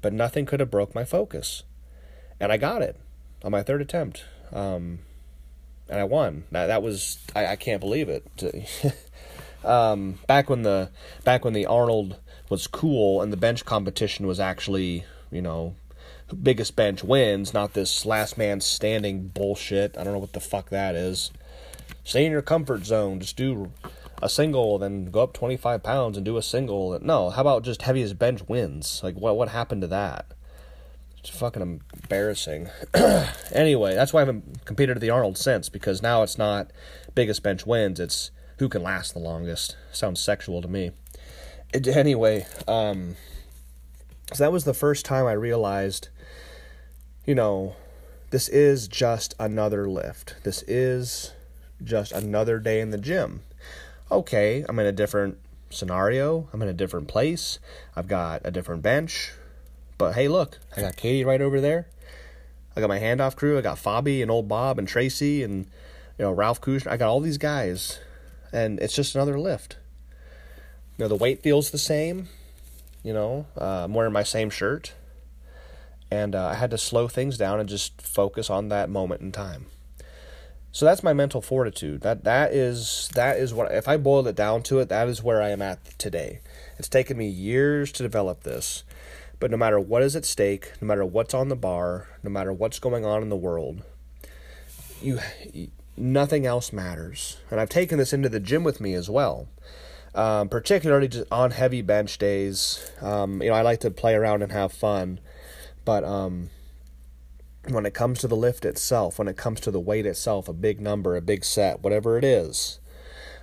but 0.00 0.12
nothing 0.12 0.46
could 0.46 0.60
have 0.60 0.70
broke 0.70 0.94
my 0.94 1.04
focus. 1.04 1.64
And 2.38 2.52
I 2.52 2.56
got 2.56 2.82
it 2.82 2.96
on 3.44 3.50
my 3.50 3.62
third 3.62 3.82
attempt. 3.82 4.24
Um, 4.52 5.00
and 5.88 5.98
I 5.98 6.04
won. 6.04 6.44
That, 6.52 6.66
that 6.66 6.82
was 6.82 7.18
I, 7.34 7.46
I 7.46 7.56
can't 7.56 7.80
believe 7.80 8.08
it. 8.08 8.24
um, 9.64 10.18
back 10.26 10.48
when 10.48 10.62
the 10.62 10.90
back 11.24 11.44
when 11.44 11.52
the 11.52 11.66
Arnold 11.66 12.16
was 12.50 12.66
cool 12.66 13.22
and 13.22 13.32
the 13.32 13.36
bench 13.38 13.64
competition 13.64 14.26
was 14.26 14.40
actually, 14.40 15.04
you 15.30 15.40
know, 15.40 15.74
biggest 16.42 16.76
bench 16.76 17.02
wins, 17.02 17.54
not 17.54 17.72
this 17.72 18.04
last 18.04 18.36
man 18.36 18.60
standing 18.60 19.28
bullshit. 19.28 19.96
I 19.96 20.04
don't 20.04 20.12
know 20.12 20.18
what 20.18 20.32
the 20.32 20.40
fuck 20.40 20.68
that 20.70 20.94
is. 20.94 21.30
Stay 22.04 22.26
in 22.26 22.32
your 22.32 22.42
comfort 22.42 22.84
zone. 22.84 23.20
Just 23.20 23.36
do 23.36 23.72
a 24.20 24.28
single, 24.28 24.78
then 24.78 25.10
go 25.10 25.22
up 25.22 25.32
25 25.32 25.82
pounds 25.82 26.16
and 26.16 26.26
do 26.26 26.36
a 26.36 26.42
single. 26.42 26.98
No, 27.00 27.30
how 27.30 27.40
about 27.40 27.64
just 27.64 27.82
heaviest 27.82 28.18
bench 28.18 28.46
wins? 28.48 29.00
Like, 29.02 29.14
what, 29.14 29.36
what 29.36 29.48
happened 29.48 29.82
to 29.82 29.88
that? 29.88 30.26
It's 31.18 31.30
fucking 31.30 31.80
embarrassing. 32.02 32.68
anyway, 33.52 33.94
that's 33.94 34.12
why 34.12 34.20
I 34.20 34.24
haven't 34.24 34.64
competed 34.64 34.96
at 34.96 35.00
the 35.00 35.10
Arnold 35.10 35.38
since, 35.38 35.68
because 35.68 36.02
now 36.02 36.22
it's 36.22 36.38
not 36.38 36.70
biggest 37.14 37.42
bench 37.42 37.64
wins, 37.64 38.00
it's 38.00 38.30
who 38.58 38.68
can 38.68 38.82
last 38.82 39.12
the 39.12 39.20
longest. 39.20 39.76
Sounds 39.92 40.20
sexual 40.20 40.62
to 40.62 40.68
me 40.68 40.92
it, 41.72 41.86
anyway, 41.86 42.46
um, 42.66 43.16
so 44.32 44.44
that 44.44 44.52
was 44.52 44.64
the 44.64 44.74
first 44.74 45.04
time 45.04 45.26
I 45.26 45.32
realized, 45.32 46.08
you 47.26 47.34
know, 47.34 47.76
this 48.30 48.48
is 48.48 48.88
just 48.88 49.34
another 49.38 49.88
lift. 49.88 50.36
This 50.44 50.62
is 50.62 51.32
just 51.82 52.12
another 52.12 52.58
day 52.58 52.80
in 52.80 52.90
the 52.90 52.98
gym. 52.98 53.42
Okay, 54.10 54.64
I'm 54.68 54.78
in 54.78 54.86
a 54.86 54.92
different 54.92 55.38
scenario. 55.70 56.48
I'm 56.52 56.62
in 56.62 56.68
a 56.68 56.72
different 56.72 57.08
place. 57.08 57.58
I've 57.96 58.08
got 58.08 58.42
a 58.44 58.50
different 58.50 58.82
bench. 58.82 59.32
But 59.98 60.14
hey, 60.14 60.28
look, 60.28 60.58
I 60.76 60.80
got 60.80 60.96
Katie 60.96 61.24
right 61.24 61.40
over 61.40 61.60
there. 61.60 61.86
I 62.76 62.80
got 62.80 62.88
my 62.88 62.98
handoff 62.98 63.36
crew. 63.36 63.58
I 63.58 63.62
got 63.62 63.78
Fabi 63.78 64.22
and 64.22 64.30
old 64.30 64.48
Bob 64.48 64.78
and 64.78 64.86
Tracy 64.86 65.42
and 65.42 65.66
you 66.18 66.24
know 66.24 66.32
Ralph 66.32 66.60
Kushner. 66.60 66.90
I 66.90 66.96
got 66.96 67.08
all 67.08 67.20
these 67.20 67.38
guys, 67.38 67.98
and 68.52 68.78
it's 68.80 68.94
just 68.94 69.14
another 69.14 69.38
lift. 69.38 69.76
You 71.00 71.04
know, 71.04 71.08
the 71.08 71.16
weight 71.16 71.42
feels 71.42 71.70
the 71.70 71.78
same. 71.78 72.28
You 73.02 73.14
know, 73.14 73.46
uh, 73.58 73.84
I'm 73.84 73.94
wearing 73.94 74.12
my 74.12 74.22
same 74.22 74.50
shirt. 74.50 74.92
And 76.10 76.34
uh, 76.34 76.48
I 76.48 76.54
had 76.56 76.70
to 76.72 76.76
slow 76.76 77.08
things 77.08 77.38
down 77.38 77.58
and 77.58 77.66
just 77.66 78.02
focus 78.02 78.50
on 78.50 78.68
that 78.68 78.90
moment 78.90 79.22
in 79.22 79.32
time. 79.32 79.64
So 80.72 80.84
that's 80.84 81.02
my 81.02 81.14
mental 81.14 81.40
fortitude. 81.40 82.02
That 82.02 82.24
that 82.24 82.52
is 82.52 83.08
that 83.14 83.38
is 83.38 83.54
what 83.54 83.72
if 83.72 83.88
I 83.88 83.96
boiled 83.96 84.28
it 84.28 84.36
down 84.36 84.62
to 84.64 84.78
it, 84.80 84.90
that 84.90 85.08
is 85.08 85.22
where 85.22 85.40
I 85.40 85.48
am 85.48 85.62
at 85.62 85.82
today. 85.98 86.40
It's 86.78 86.86
taken 86.86 87.16
me 87.16 87.28
years 87.28 87.92
to 87.92 88.02
develop 88.02 88.42
this. 88.42 88.84
But 89.38 89.50
no 89.50 89.56
matter 89.56 89.80
what 89.80 90.02
is 90.02 90.14
at 90.14 90.26
stake, 90.26 90.70
no 90.82 90.86
matter 90.86 91.04
what's 91.06 91.32
on 91.32 91.48
the 91.48 91.56
bar, 91.56 92.08
no 92.22 92.28
matter 92.28 92.52
what's 92.52 92.78
going 92.78 93.06
on 93.06 93.22
in 93.22 93.30
the 93.30 93.36
world, 93.36 93.82
you 95.00 95.18
nothing 95.96 96.44
else 96.44 96.74
matters. 96.74 97.38
And 97.50 97.58
I've 97.58 97.70
taken 97.70 97.96
this 97.96 98.12
into 98.12 98.28
the 98.28 98.38
gym 98.38 98.64
with 98.64 98.82
me 98.82 98.92
as 98.92 99.08
well 99.08 99.48
um, 100.14 100.48
particularly 100.48 101.08
just 101.08 101.30
on 101.30 101.52
heavy 101.52 101.82
bench 101.82 102.18
days. 102.18 102.90
Um, 103.00 103.42
you 103.42 103.50
know, 103.50 103.54
I 103.54 103.62
like 103.62 103.80
to 103.80 103.90
play 103.90 104.14
around 104.14 104.42
and 104.42 104.52
have 104.52 104.72
fun, 104.72 105.20
but 105.84 106.04
um, 106.04 106.50
when 107.68 107.86
it 107.86 107.94
comes 107.94 108.20
to 108.20 108.28
the 108.28 108.36
lift 108.36 108.64
itself, 108.64 109.18
when 109.18 109.28
it 109.28 109.36
comes 109.36 109.60
to 109.60 109.70
the 109.70 109.80
weight 109.80 110.06
itself, 110.06 110.48
a 110.48 110.52
big 110.52 110.80
number, 110.80 111.16
a 111.16 111.20
big 111.20 111.44
set, 111.44 111.82
whatever 111.82 112.16
it 112.16 112.24
is, 112.24 112.80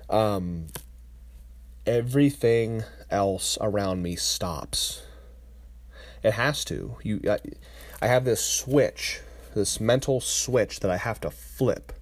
um, 0.09 0.67
everything 1.86 2.83
else 3.09 3.57
around 3.62 4.01
me 4.01 4.15
stops. 4.15 5.03
It 6.24 6.33
has 6.33 6.65
to. 6.65 6.97
You, 7.03 7.21
I, 7.29 7.39
I 8.01 8.07
have 8.07 8.25
this 8.25 8.43
switch, 8.43 9.21
this 9.55 9.79
mental 9.79 10.19
switch 10.19 10.81
that 10.81 10.91
I 10.91 10.97
have 10.97 11.21
to 11.21 11.29
flip 11.29 11.93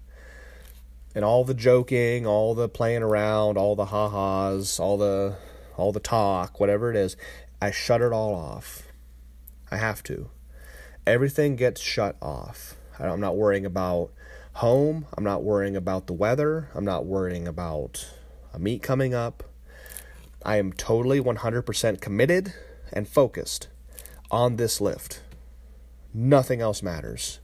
and 1.16 1.24
all 1.26 1.46
the 1.46 1.54
joking, 1.54 2.28
all 2.28 2.54
the 2.54 2.70
playing 2.70 3.02
around, 3.02 3.58
all 3.58 3.76
the 3.76 3.86
ha-has, 3.86 4.80
all 4.80 4.98
the 4.98 5.38
all 5.78 5.92
the 5.92 6.00
talk, 6.00 6.60
whatever 6.60 6.90
it 6.90 6.96
is, 6.96 7.18
I 7.62 7.72
shut 7.72 8.02
it 8.02 8.14
all 8.14 8.36
off. 8.36 8.84
I 9.72 9.78
have 9.78 10.04
to. 10.04 10.30
Everything 11.08 11.56
gets 11.56 11.82
shut 11.82 12.16
off. 12.22 12.76
I'm 13.00 13.20
not 13.20 13.36
worrying 13.36 13.66
about 13.66 14.12
home. 14.54 15.06
I'm 15.18 15.24
not 15.24 15.44
worrying 15.44 15.76
about 15.76 16.08
the 16.08 16.14
weather. 16.14 16.70
I'm 16.74 16.86
not 16.86 17.06
worrying 17.06 17.48
about 17.48 18.08
a 18.54 18.60
meet 18.60 18.82
coming 18.82 19.14
up. 19.14 19.44
I 20.46 20.58
am 20.58 20.72
totally 20.72 21.20
100% 21.20 22.00
committed 22.00 22.54
and 22.94 23.08
focused 23.08 23.68
on 24.32 24.56
this 24.56 24.80
lift. 24.80 25.22
Nothing 26.14 26.62
else 26.62 26.82
matters. 26.82 27.40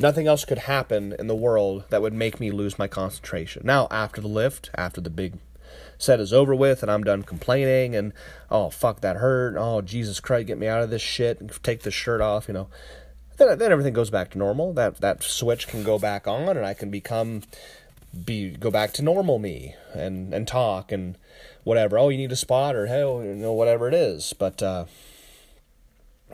Nothing 0.00 0.26
else 0.26 0.46
could 0.46 0.58
happen 0.58 1.14
in 1.18 1.26
the 1.26 1.34
world 1.34 1.84
that 1.90 2.00
would 2.00 2.14
make 2.14 2.40
me 2.40 2.50
lose 2.50 2.78
my 2.78 2.88
concentration. 2.88 3.62
Now, 3.66 3.86
after 3.90 4.22
the 4.22 4.28
lift, 4.28 4.70
after 4.74 4.98
the 4.98 5.10
big 5.10 5.34
set 5.98 6.20
is 6.20 6.32
over 6.32 6.54
with 6.54 6.82
and 6.82 6.90
I'm 6.90 7.04
done 7.04 7.22
complaining 7.22 7.94
and 7.94 8.14
oh 8.50 8.70
fuck 8.70 9.02
that 9.02 9.16
hurt, 9.16 9.56
oh 9.58 9.82
Jesus 9.82 10.18
Christ, 10.18 10.46
get 10.46 10.58
me 10.58 10.66
out 10.66 10.82
of 10.82 10.88
this 10.88 11.02
shit, 11.02 11.38
and 11.38 11.50
take 11.62 11.82
this 11.82 11.92
shirt 11.92 12.22
off, 12.22 12.48
you 12.48 12.54
know. 12.54 12.68
Then, 13.36 13.58
then 13.58 13.72
everything 13.72 13.92
goes 13.92 14.08
back 14.08 14.30
to 14.30 14.38
normal. 14.38 14.72
That 14.72 15.02
that 15.02 15.22
switch 15.22 15.68
can 15.68 15.84
go 15.84 15.98
back 15.98 16.26
on 16.26 16.56
and 16.56 16.64
I 16.64 16.72
can 16.72 16.90
become 16.90 17.42
be 18.24 18.50
go 18.50 18.70
back 18.70 18.92
to 18.94 19.02
normal 19.02 19.38
me 19.38 19.74
and 19.92 20.32
and 20.32 20.48
talk 20.48 20.92
and 20.92 21.18
whatever. 21.62 21.98
Oh, 21.98 22.08
you 22.08 22.16
need 22.16 22.32
a 22.32 22.36
spot 22.36 22.74
or 22.74 22.86
hell, 22.86 23.22
you 23.22 23.34
know 23.34 23.52
whatever 23.52 23.86
it 23.86 23.94
is. 23.94 24.32
But 24.32 24.62
uh, 24.62 24.86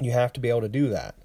you 0.00 0.12
have 0.12 0.32
to 0.34 0.40
be 0.40 0.50
able 0.50 0.60
to 0.60 0.68
do 0.68 0.88
that. 0.90 1.16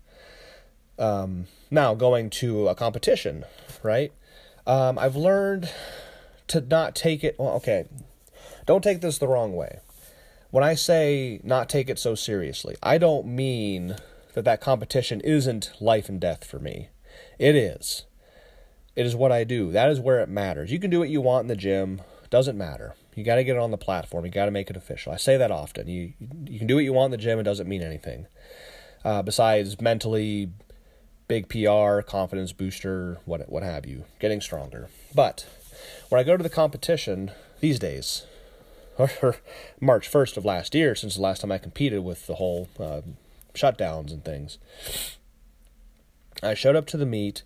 Um, 0.98 1.46
now, 1.72 1.96
going 1.96 2.30
to 2.32 2.68
a 2.68 2.76
competition, 2.76 3.46
right? 3.82 4.12
Um, 4.68 5.00
I've 5.00 5.16
learned 5.16 5.72
to 6.48 6.62
not 6.62 6.94
take 6.94 7.24
it. 7.24 7.36
Well, 7.40 7.54
okay, 7.56 7.86
don't 8.66 8.84
take 8.84 9.02
this 9.02 9.18
the 9.18 9.28
wrong 9.28 9.56
way. 9.56 9.80
When 10.52 10.64
I 10.64 10.76
say 10.76 11.40
not 11.44 11.70
take 11.70 11.90
it 11.90 11.98
so 11.98 12.14
seriously, 12.14 12.76
I 12.84 12.98
don't 12.98 13.26
mean 13.26 13.96
that 14.34 14.46
that 14.46 14.62
competition 14.62 15.22
isn't 15.22 15.72
life 15.80 16.10
and 16.10 16.20
death 16.20 16.44
for 16.44 16.60
me. 16.60 16.90
It 17.40 17.56
is. 17.56 18.06
It 18.96 19.06
is 19.06 19.16
what 19.16 19.32
I 19.32 19.46
do. 19.46 19.72
That 19.72 19.90
is 19.90 20.00
where 20.00 20.20
it 20.20 20.28
matters. 20.30 20.72
You 20.72 20.80
can 20.80 20.90
do 20.92 21.00
what 21.00 21.10
you 21.10 21.22
want 21.22 21.44
in 21.44 21.48
the 21.48 21.56
gym. 21.56 22.02
Doesn't 22.30 22.58
matter. 22.58 22.96
You 23.16 23.24
got 23.24 23.36
to 23.36 23.44
get 23.44 23.56
it 23.56 23.62
on 23.62 23.72
the 23.72 23.78
platform. 23.78 24.26
You 24.26 24.32
got 24.32 24.46
to 24.46 24.52
make 24.52 24.70
it 24.70 24.78
official. 24.78 25.14
I 25.14 25.18
say 25.18 25.38
that 25.38 25.52
often. 25.52 25.88
You 25.88 26.14
you 26.46 26.60
can 26.60 26.68
do 26.68 26.76
what 26.76 26.84
you 26.84 26.94
want 26.94 27.14
in 27.14 27.20
the 27.20 27.24
gym. 27.24 27.40
It 27.40 27.44
doesn't 27.44 27.68
mean 27.68 27.82
anything. 27.82 28.28
uh, 29.04 29.22
besides 29.22 29.80
mentally, 29.82 30.52
big 31.32 31.48
PR, 31.48 32.02
confidence 32.02 32.52
booster, 32.52 33.18
what 33.24 33.50
what 33.50 33.64
have 33.64 33.86
you, 33.86 34.04
getting 34.20 34.42
stronger. 34.42 34.90
But 35.16 35.46
when 36.10 36.20
I 36.20 36.26
go 36.26 36.36
to 36.36 36.44
the 36.44 36.50
competition 36.50 37.32
these 37.62 37.80
days, 37.80 38.26
or 39.00 39.38
March 39.80 40.10
first 40.10 40.36
of 40.36 40.44
last 40.44 40.76
year, 40.76 40.94
since 40.94 41.16
the 41.16 41.22
last 41.22 41.40
time 41.40 41.52
I 41.54 41.58
competed 41.58 42.04
with 42.04 42.28
the 42.28 42.36
whole 42.36 42.68
uh, 42.78 43.00
shutdowns 43.54 44.12
and 44.12 44.26
things, 44.26 44.58
I 46.44 46.54
showed 46.54 46.76
up 46.76 46.86
to 46.88 46.98
the 46.98 47.06
meet. 47.06 47.44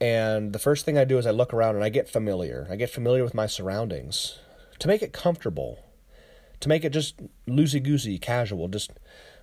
And 0.00 0.52
the 0.52 0.60
first 0.60 0.84
thing 0.84 0.96
I 0.96 1.02
do 1.02 1.18
is 1.18 1.26
I 1.26 1.32
look 1.32 1.52
around 1.52 1.74
and 1.74 1.82
I 1.82 1.88
get 1.88 2.08
familiar. 2.08 2.68
I 2.70 2.76
get 2.76 2.88
familiar 2.88 3.24
with 3.24 3.34
my 3.34 3.48
surroundings 3.48 4.38
to 4.78 4.86
make 4.86 5.02
it 5.02 5.12
comfortable, 5.12 5.80
to 6.60 6.68
make 6.68 6.84
it 6.84 6.90
just 6.90 7.20
loosey 7.48 7.82
goosey, 7.82 8.16
casual. 8.16 8.68
Just 8.68 8.92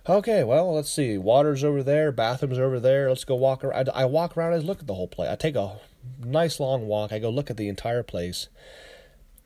okay. 0.08 0.44
Well, 0.44 0.74
let's 0.74 0.90
see. 0.90 1.18
Water's 1.18 1.64
over 1.64 1.82
there. 1.82 2.12
Bathrooms 2.12 2.58
over 2.58 2.80
there. 2.80 3.08
Let's 3.08 3.24
go 3.24 3.34
walk 3.34 3.64
around. 3.64 3.88
I, 3.90 4.02
I 4.02 4.04
walk 4.04 4.36
around. 4.36 4.52
I 4.52 4.58
look 4.58 4.80
at 4.80 4.86
the 4.86 4.94
whole 4.94 5.08
place. 5.08 5.30
I 5.30 5.36
take 5.36 5.56
a 5.56 5.78
nice 6.24 6.60
long 6.60 6.86
walk. 6.86 7.12
I 7.12 7.18
go 7.18 7.30
look 7.30 7.50
at 7.50 7.56
the 7.56 7.68
entire 7.68 8.02
place 8.02 8.48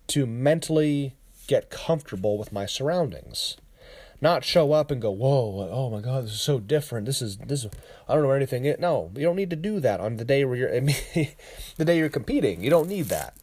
to 0.08 0.26
mentally 0.26 1.14
get 1.46 1.70
comfortable 1.70 2.38
with 2.38 2.52
my 2.52 2.66
surroundings 2.66 3.56
not 4.20 4.44
show 4.44 4.72
up 4.72 4.90
and 4.90 5.00
go, 5.00 5.10
"Whoa, 5.10 5.68
oh 5.70 5.90
my 5.90 6.00
God, 6.00 6.24
this 6.24 6.32
is 6.32 6.40
so 6.40 6.58
different. 6.58 7.06
This 7.06 7.22
is 7.22 7.38
this. 7.38 7.64
Is, 7.64 7.70
I 8.08 8.14
don't 8.14 8.22
know 8.22 8.30
anything 8.30 8.64
is." 8.64 8.78
No, 8.78 9.10
you 9.14 9.22
don't 9.22 9.36
need 9.36 9.50
to 9.50 9.56
do 9.56 9.80
that 9.80 10.00
on 10.00 10.16
the 10.16 10.24
day 10.24 10.44
where 10.44 10.56
you're, 10.56 10.74
I 10.76 10.80
mean, 10.80 10.96
the 11.76 11.84
day 11.84 11.98
you're 11.98 12.08
competing. 12.08 12.62
You 12.62 12.70
don't 12.70 12.88
need 12.88 13.06
that. 13.06 13.36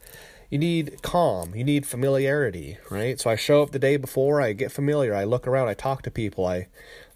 You 0.49 0.59
need 0.59 1.01
calm. 1.01 1.55
You 1.55 1.63
need 1.63 1.85
familiarity, 1.85 2.77
right? 2.89 3.19
So 3.19 3.29
I 3.29 3.35
show 3.35 3.63
up 3.63 3.71
the 3.71 3.79
day 3.79 3.97
before. 3.97 4.39
I 4.39 4.53
get 4.53 4.71
familiar. 4.71 5.13
I 5.13 5.25
look 5.25 5.47
around. 5.47 5.67
I 5.67 5.73
talk 5.73 6.03
to 6.03 6.11
people. 6.11 6.45
I, 6.45 6.67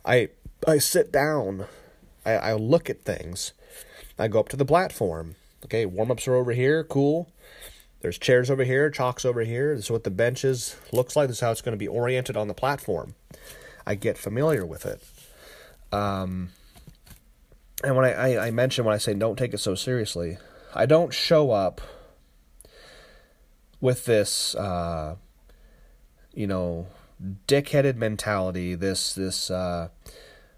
I, 0.06 0.30
I 0.68 0.78
sit 0.78 1.12
down. 1.12 1.66
I, 2.26 2.32
I 2.34 2.54
look 2.54 2.90
at 2.90 3.04
things. 3.04 3.54
I 4.18 4.28
go 4.28 4.40
up 4.40 4.50
to 4.50 4.58
the 4.58 4.66
platform. 4.66 5.36
Okay, 5.66 5.86
warm 5.86 6.12
ups 6.12 6.28
are 6.28 6.36
over 6.36 6.52
here. 6.52 6.84
Cool. 6.84 7.32
There's 8.02 8.18
chairs 8.18 8.50
over 8.50 8.64
here, 8.64 8.90
chalks 8.90 9.26
over 9.26 9.42
here. 9.42 9.76
This 9.76 9.86
is 9.86 9.92
what 9.92 10.04
the 10.04 10.10
benches 10.10 10.76
looks 10.92 11.16
like. 11.16 11.28
This 11.28 11.38
is 11.38 11.42
how 11.42 11.52
it's 11.52 11.62
going 11.62 11.74
to 11.74 11.78
be 11.78 11.88
oriented 11.88 12.36
on 12.36 12.48
the 12.48 12.54
platform. 12.54 13.14
I 13.86 13.96
get 13.96 14.18
familiar 14.18 14.66
with 14.66 14.86
it. 14.86 15.04
Um, 15.92 16.50
and 17.84 17.96
when 17.96 18.06
I, 18.06 18.14
I, 18.14 18.48
I 18.48 18.52
mention 18.52 18.86
when 18.86 18.96
I 18.96 18.98
say 18.98 19.14
don't 19.14 19.38
take 19.38 19.54
it 19.54 19.60
so 19.60 19.76
seriously, 19.76 20.38
I 20.74 20.88
don't 20.88 21.14
show 21.14 21.52
up 21.52 21.80
with 23.80 24.06
this, 24.06 24.56
uh, 24.56 25.16
you 26.34 26.48
know, 26.48 26.88
dickheaded 27.48 27.96
mentality. 27.96 28.76
This 28.76 29.14
this 29.14 29.52
uh, 29.52 29.90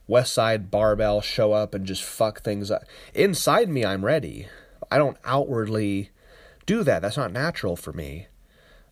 Westside 0.09 0.69
barbell 0.69 1.21
show 1.21 1.53
up 1.53 1.73
and 1.73 1.85
just 1.85 2.03
fuck 2.03 2.41
things 2.41 2.69
up. 2.69 2.83
Inside 3.13 3.69
me, 3.69 3.85
I'm 3.85 4.05
ready. 4.05 4.47
I 4.91 4.97
don't 4.97 5.17
outwardly 5.25 6.11
do 6.65 6.83
that. 6.83 7.01
That's 7.01 7.17
not 7.17 7.31
natural 7.31 7.75
for 7.75 7.93
me. 7.93 8.27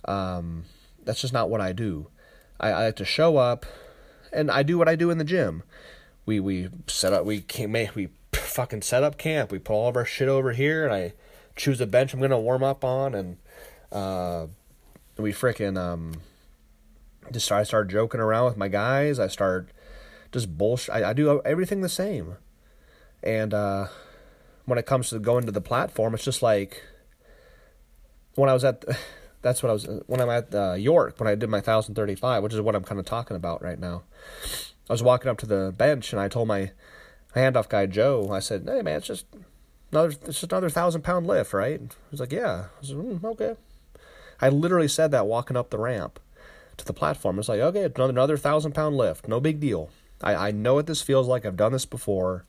Um, 0.05 0.65
that's 1.03 1.21
just 1.21 1.33
not 1.33 1.49
what 1.49 1.61
I 1.61 1.73
do. 1.73 2.07
I, 2.59 2.69
I, 2.69 2.85
like 2.85 2.95
to 2.97 3.05
show 3.05 3.37
up, 3.37 3.65
and 4.31 4.49
I 4.49 4.63
do 4.63 4.77
what 4.77 4.87
I 4.87 4.95
do 4.95 5.09
in 5.09 5.17
the 5.17 5.23
gym. 5.23 5.63
We 6.25 6.39
we 6.39 6.69
set 6.87 7.13
up. 7.13 7.25
We 7.25 7.41
came. 7.41 7.71
We 7.71 8.09
fucking 8.33 8.81
set 8.81 9.03
up 9.03 9.17
camp. 9.17 9.51
We 9.51 9.59
put 9.59 9.73
all 9.73 9.89
of 9.89 9.95
our 9.95 10.05
shit 10.05 10.27
over 10.27 10.53
here, 10.53 10.85
and 10.85 10.93
I 10.93 11.13
choose 11.55 11.81
a 11.81 11.87
bench 11.87 12.13
I'm 12.13 12.21
gonna 12.21 12.39
warm 12.39 12.63
up 12.63 12.83
on, 12.83 13.13
and 13.13 13.37
uh, 13.91 14.47
we 15.17 15.33
freaking 15.33 15.77
um, 15.77 16.13
just 17.31 17.51
I 17.51 17.63
start 17.63 17.89
joking 17.89 18.19
around 18.19 18.45
with 18.45 18.57
my 18.57 18.67
guys. 18.67 19.19
I 19.19 19.27
start 19.27 19.69
just 20.31 20.57
bullshit. 20.57 20.93
I, 20.93 21.09
I 21.11 21.13
do 21.13 21.41
everything 21.43 21.81
the 21.81 21.89
same, 21.89 22.37
and 23.23 23.53
uh, 23.53 23.87
when 24.65 24.77
it 24.77 24.85
comes 24.85 25.09
to 25.09 25.19
going 25.19 25.45
to 25.45 25.51
the 25.51 25.61
platform, 25.61 26.13
it's 26.13 26.23
just 26.23 26.41
like 26.41 26.83
when 28.35 28.49
I 28.49 28.53
was 28.53 28.63
at, 28.63 28.83
that's 29.41 29.61
what 29.63 29.69
I 29.69 29.73
was 29.73 29.87
when 30.07 30.21
I'm 30.21 30.29
at 30.29 30.53
uh, 30.53 30.73
York 30.73 31.19
when 31.19 31.27
I 31.27 31.35
did 31.35 31.49
my 31.49 31.57
1035, 31.57 32.43
which 32.43 32.53
is 32.53 32.61
what 32.61 32.75
I'm 32.75 32.83
kind 32.83 32.99
of 32.99 33.05
talking 33.05 33.37
about 33.37 33.61
right 33.61 33.79
now. 33.79 34.03
I 34.89 34.93
was 34.93 35.03
walking 35.03 35.29
up 35.29 35.37
to 35.39 35.45
the 35.45 35.73
bench 35.75 36.11
and 36.11 36.21
I 36.21 36.27
told 36.27 36.47
my 36.47 36.71
handoff 37.35 37.69
guy 37.69 37.85
Joe, 37.85 38.29
I 38.31 38.39
said, 38.39 38.63
"Hey 38.67 38.81
man, 38.81 38.97
it's 38.97 39.07
just 39.07 39.25
another 39.91 40.09
it's 40.09 40.41
just 40.41 40.51
another 40.51 40.69
thousand 40.69 41.03
pound 41.03 41.27
lift, 41.27 41.53
right?" 41.53 41.81
He's 42.09 42.19
like, 42.19 42.31
"Yeah." 42.31 42.65
I 42.81 42.85
said, 42.85 42.97
mm, 42.97 43.23
"Okay." 43.23 43.55
I 44.43 44.49
literally 44.49 44.87
said 44.87 45.11
that 45.11 45.27
walking 45.27 45.55
up 45.55 45.69
the 45.69 45.77
ramp 45.77 46.19
to 46.77 46.85
the 46.85 46.93
platform. 46.93 47.39
It's 47.39 47.49
like, 47.49 47.59
okay, 47.59 47.83
another 47.83 48.11
another 48.11 48.37
thousand 48.37 48.73
pound 48.73 48.97
lift, 48.97 49.27
no 49.27 49.39
big 49.39 49.59
deal. 49.59 49.89
I 50.21 50.35
I 50.35 50.51
know 50.51 50.75
what 50.75 50.87
this 50.87 51.01
feels 51.01 51.27
like. 51.27 51.45
I've 51.45 51.57
done 51.57 51.71
this 51.71 51.85
before. 51.85 52.45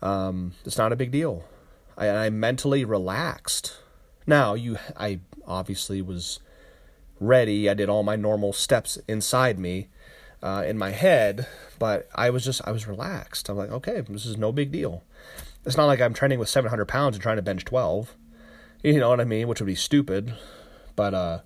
Um, 0.00 0.52
it's 0.64 0.78
not 0.78 0.92
a 0.92 0.96
big 0.96 1.10
deal. 1.10 1.44
I, 1.96 2.08
I 2.08 2.30
mentally 2.30 2.84
relaxed 2.84 3.76
now, 4.28 4.52
you, 4.52 4.76
I 4.94 5.20
obviously 5.46 6.02
was 6.02 6.38
ready. 7.18 7.70
I 7.70 7.72
did 7.72 7.88
all 7.88 8.02
my 8.02 8.14
normal 8.14 8.52
steps 8.52 8.98
inside 9.08 9.58
me, 9.58 9.88
uh, 10.42 10.64
in 10.66 10.76
my 10.76 10.90
head, 10.90 11.46
but 11.78 12.10
I 12.14 12.28
was 12.28 12.44
just, 12.44 12.60
I 12.68 12.70
was 12.70 12.86
relaxed. 12.86 13.48
I'm 13.48 13.56
like, 13.56 13.70
okay, 13.70 14.02
this 14.02 14.26
is 14.26 14.36
no 14.36 14.52
big 14.52 14.70
deal. 14.70 15.02
It's 15.64 15.78
not 15.78 15.86
like 15.86 16.02
I'm 16.02 16.12
training 16.12 16.38
with 16.38 16.50
700 16.50 16.86
pounds 16.86 17.16
and 17.16 17.22
trying 17.22 17.36
to 17.36 17.42
bench 17.42 17.64
12. 17.64 18.14
You 18.82 19.00
know 19.00 19.08
what 19.08 19.20
I 19.20 19.24
mean? 19.24 19.48
Which 19.48 19.60
would 19.62 19.66
be 19.66 19.74
stupid. 19.74 20.34
But, 20.94 21.14
uh, 21.14 21.38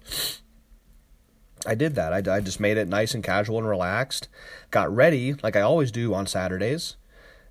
I 1.67 1.75
did 1.75 1.95
that. 1.95 2.13
I, 2.13 2.37
I 2.37 2.41
just 2.41 2.61
made 2.61 2.77
it 2.77 2.89
nice 2.89 3.15
and 3.15 3.23
casual 3.23 3.59
and 3.59 3.69
relaxed. 3.69 4.29
Got 4.71 4.95
ready 4.95 5.35
like 5.43 5.57
I 5.57 5.61
always 5.61 5.93
do 5.93 6.15
on 6.15 6.27
Saturdays, 6.27 6.97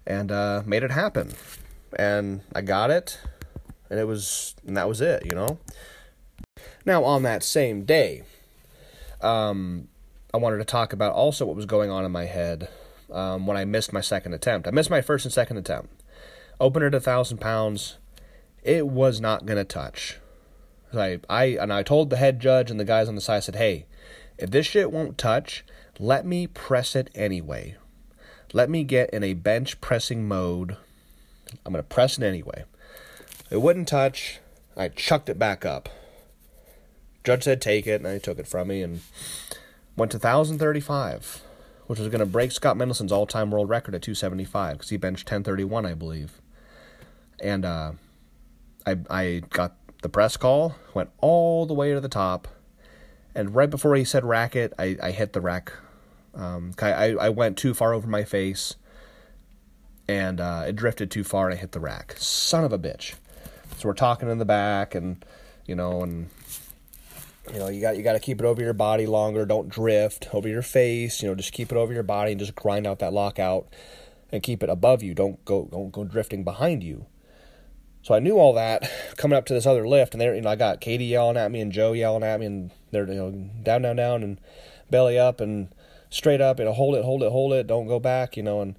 and 0.05 0.31
uh, 0.31 0.63
made 0.65 0.83
it 0.83 0.91
happen. 0.91 1.31
And 1.97 2.41
I 2.53 2.61
got 2.61 2.91
it 2.91 3.19
and 3.91 3.99
it 3.99 4.07
was 4.07 4.55
and 4.65 4.75
that 4.75 4.87
was 4.87 5.01
it, 5.01 5.23
you 5.25 5.35
know. 5.35 5.59
Now 6.85 7.03
on 7.03 7.21
that 7.23 7.43
same 7.43 7.83
day, 7.83 8.23
um, 9.19 9.89
I 10.33 10.37
wanted 10.37 10.57
to 10.57 10.65
talk 10.65 10.93
about 10.93 11.13
also 11.13 11.45
what 11.45 11.57
was 11.57 11.65
going 11.65 11.91
on 11.91 12.05
in 12.05 12.11
my 12.11 12.25
head 12.25 12.69
um, 13.11 13.45
when 13.45 13.57
I 13.57 13.65
missed 13.65 13.93
my 13.93 14.01
second 14.01 14.33
attempt. 14.33 14.67
I 14.67 14.71
missed 14.71 14.89
my 14.89 15.01
first 15.01 15.25
and 15.25 15.33
second 15.33 15.57
attempt. 15.57 16.01
Opened 16.59 16.85
at 16.85 16.95
a 16.95 17.01
thousand 17.01 17.39
pounds. 17.39 17.97
It 18.63 18.87
was 18.87 19.19
not 19.19 19.45
gonna 19.45 19.65
touch. 19.65 20.19
I, 20.93 21.19
I 21.29 21.45
and 21.59 21.71
I 21.71 21.83
told 21.83 22.09
the 22.09 22.17
head 22.17 22.39
judge 22.39 22.71
and 22.71 22.79
the 22.79 22.85
guys 22.85 23.09
on 23.09 23.15
the 23.15 23.21
side. 23.21 23.37
I 23.37 23.39
said, 23.41 23.55
"Hey, 23.55 23.87
if 24.41 24.51
this 24.51 24.65
shit 24.65 24.91
won't 24.91 25.17
touch, 25.17 25.63
let 25.99 26.25
me 26.25 26.47
press 26.47 26.95
it 26.95 27.09
anyway. 27.15 27.75
Let 28.53 28.69
me 28.69 28.83
get 28.83 29.09
in 29.11 29.23
a 29.23 29.33
bench 29.33 29.79
pressing 29.79 30.27
mode. 30.27 30.75
I'm 31.65 31.73
gonna 31.73 31.83
press 31.83 32.17
it 32.17 32.23
anyway." 32.23 32.65
It 33.51 33.61
wouldn't 33.61 33.89
touch. 33.89 34.39
I 34.77 34.87
chucked 34.87 35.27
it 35.27 35.37
back 35.37 35.65
up. 35.65 35.89
Judge 37.25 37.43
said 37.43 37.61
take 37.61 37.85
it, 37.85 37.99
and 37.99 38.07
I 38.07 38.17
took 38.17 38.39
it 38.39 38.47
from 38.47 38.69
me 38.69 38.81
and 38.81 39.01
went 39.97 40.13
to 40.13 40.17
1,035, 40.17 41.41
which 41.87 41.99
was 41.99 42.07
going 42.07 42.19
to 42.19 42.25
break 42.25 42.53
Scott 42.53 42.77
Mendelson's 42.77 43.11
all 43.11 43.27
time 43.27 43.51
world 43.51 43.67
record 43.69 43.93
at 43.93 44.01
275 44.01 44.77
because 44.77 44.89
he 44.89 44.95
benched 44.95 45.25
1031, 45.25 45.85
I 45.85 45.93
believe. 45.93 46.41
And 47.41 47.65
uh, 47.65 47.91
I, 48.87 48.97
I 49.09 49.41
got 49.49 49.75
the 50.01 50.09
press 50.09 50.37
call, 50.37 50.75
went 50.93 51.09
all 51.17 51.65
the 51.65 51.73
way 51.73 51.93
to 51.93 51.99
the 51.99 52.09
top, 52.09 52.47
and 53.35 53.55
right 53.55 53.69
before 53.69 53.95
he 53.95 54.03
said 54.03 54.23
racket, 54.23 54.73
I, 54.77 54.97
I 55.01 55.11
hit 55.11 55.33
the 55.33 55.41
rack. 55.41 55.71
Um, 56.33 56.73
I, 56.81 57.15
I 57.19 57.29
went 57.29 57.57
too 57.57 57.73
far 57.73 57.93
over 57.93 58.07
my 58.07 58.23
face, 58.23 58.75
and 60.07 60.39
uh, 60.39 60.65
it 60.67 60.75
drifted 60.75 61.11
too 61.11 61.23
far, 61.23 61.49
and 61.49 61.57
I 61.57 61.61
hit 61.61 61.71
the 61.71 61.79
rack. 61.79 62.15
Son 62.17 62.63
of 62.63 62.73
a 62.73 62.79
bitch. 62.79 63.15
So 63.77 63.87
we're 63.87 63.93
talking 63.93 64.29
in 64.29 64.37
the 64.37 64.45
back, 64.45 64.95
and 64.95 65.23
you 65.65 65.75
know, 65.75 66.03
and 66.03 66.29
you 67.51 67.59
know, 67.59 67.69
you 67.69 67.81
got 67.81 67.97
you 67.97 68.03
got 68.03 68.13
to 68.13 68.19
keep 68.19 68.39
it 68.39 68.45
over 68.45 68.61
your 68.61 68.73
body 68.73 69.05
longer. 69.05 69.45
Don't 69.45 69.69
drift 69.69 70.33
over 70.33 70.47
your 70.47 70.61
face. 70.61 71.21
You 71.21 71.29
know, 71.29 71.35
just 71.35 71.53
keep 71.53 71.71
it 71.71 71.77
over 71.77 71.93
your 71.93 72.03
body 72.03 72.31
and 72.31 72.39
just 72.39 72.55
grind 72.55 72.85
out 72.85 72.99
that 72.99 73.13
lockout, 73.13 73.67
and 74.31 74.43
keep 74.43 74.63
it 74.63 74.69
above 74.69 75.03
you. 75.03 75.13
Don't 75.13 75.43
go 75.45 75.67
don't 75.71 75.91
go 75.91 76.03
drifting 76.03 76.43
behind 76.43 76.83
you. 76.83 77.05
So 78.03 78.13
I 78.13 78.19
knew 78.19 78.37
all 78.37 78.53
that 78.53 78.89
coming 79.17 79.37
up 79.37 79.45
to 79.45 79.53
this 79.53 79.65
other 79.65 79.87
lift, 79.87 80.13
and 80.13 80.21
there, 80.21 80.35
you 80.35 80.41
know, 80.41 80.49
I 80.49 80.55
got 80.55 80.81
Katie 80.81 81.05
yelling 81.05 81.37
at 81.37 81.51
me 81.51 81.61
and 81.61 81.71
Joe 81.71 81.93
yelling 81.93 82.23
at 82.23 82.39
me, 82.39 82.45
and 82.47 82.71
they're 82.91 83.07
you 83.07 83.15
know 83.15 83.31
down, 83.63 83.83
down, 83.83 83.95
down, 83.95 84.23
and 84.23 84.39
belly 84.89 85.17
up 85.17 85.39
and 85.39 85.69
straight 86.09 86.41
up, 86.41 86.59
you 86.59 86.65
know, 86.65 86.73
hold 86.73 86.95
it, 86.95 87.05
hold 87.05 87.23
it, 87.23 87.31
hold 87.31 87.53
it, 87.53 87.67
don't 87.67 87.87
go 87.87 87.99
back, 87.99 88.35
you 88.35 88.43
know, 88.43 88.61
and 88.61 88.75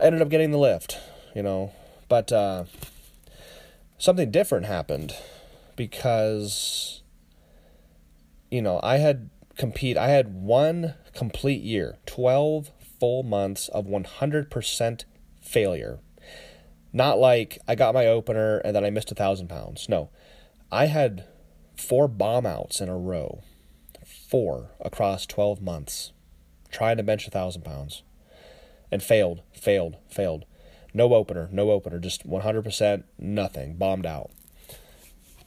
I 0.00 0.04
ended 0.04 0.22
up 0.22 0.30
getting 0.30 0.50
the 0.50 0.58
lift, 0.58 0.98
you 1.34 1.42
know, 1.42 1.72
but 2.08 2.32
uh, 2.32 2.64
something 3.98 4.30
different 4.30 4.66
happened 4.66 5.14
because 5.76 7.02
you 8.50 8.60
know 8.62 8.80
i 8.82 8.98
had 8.98 9.30
compete 9.56 9.96
i 9.96 10.08
had 10.08 10.34
one 10.34 10.94
complete 11.14 11.62
year 11.62 11.96
12 12.06 12.70
full 13.00 13.22
months 13.22 13.68
of 13.68 13.86
100% 13.86 15.04
failure 15.40 15.98
not 16.94 17.18
like 17.18 17.58
i 17.68 17.74
got 17.74 17.92
my 17.92 18.06
opener 18.06 18.58
and 18.58 18.74
then 18.74 18.84
i 18.84 18.88
missed 18.88 19.12
a 19.12 19.14
thousand 19.14 19.48
pounds 19.48 19.86
no 19.88 20.08
i 20.72 20.86
had 20.86 21.24
four 21.76 22.08
bomb 22.08 22.46
outs 22.46 22.80
in 22.80 22.88
a 22.88 22.96
row 22.96 23.42
four 24.06 24.70
across 24.80 25.26
12 25.26 25.60
months 25.60 26.12
trying 26.70 26.96
to 26.96 27.02
bench 27.02 27.26
a 27.26 27.30
thousand 27.30 27.62
pounds 27.62 28.02
and 28.90 29.02
failed, 29.02 29.42
failed, 29.52 29.96
failed. 30.08 30.44
No 30.92 31.14
opener, 31.14 31.48
no 31.50 31.70
opener, 31.70 31.98
just 31.98 32.28
100% 32.28 33.02
nothing, 33.18 33.74
bombed 33.74 34.06
out. 34.06 34.30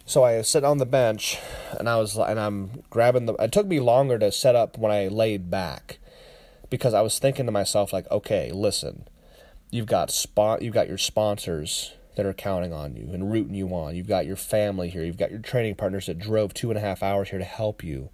So 0.05 0.23
I 0.23 0.41
sit 0.41 0.63
on 0.63 0.77
the 0.77 0.85
bench 0.85 1.37
and 1.79 1.87
I 1.87 1.97
was 1.97 2.17
and 2.17 2.39
I'm 2.39 2.83
grabbing 2.89 3.25
the 3.25 3.33
it 3.35 3.51
took 3.51 3.67
me 3.67 3.79
longer 3.79 4.17
to 4.19 4.31
set 4.31 4.55
up 4.55 4.77
when 4.77 4.91
I 4.91 5.07
laid 5.07 5.49
back 5.49 5.99
because 6.69 6.93
I 6.93 7.01
was 7.01 7.19
thinking 7.19 7.45
to 7.45 7.51
myself 7.51 7.91
like, 7.91 8.09
okay, 8.09 8.51
listen. 8.53 9.07
You've 9.69 9.85
got 9.85 10.11
spot 10.11 10.61
you've 10.61 10.73
got 10.73 10.87
your 10.87 10.97
sponsors 10.97 11.93
that 12.15 12.25
are 12.25 12.33
counting 12.33 12.73
on 12.73 12.95
you 12.95 13.09
and 13.13 13.31
rooting 13.31 13.53
you 13.53 13.67
on. 13.69 13.95
You've 13.95 14.07
got 14.07 14.25
your 14.25 14.35
family 14.35 14.89
here. 14.89 15.03
You've 15.03 15.17
got 15.17 15.29
your 15.29 15.39
training 15.39 15.75
partners 15.75 16.07
that 16.07 16.17
drove 16.17 16.53
two 16.53 16.69
and 16.69 16.77
a 16.77 16.81
half 16.81 17.03
hours 17.03 17.29
here 17.29 17.39
to 17.39 17.45
help 17.45 17.83
you. 17.83 18.09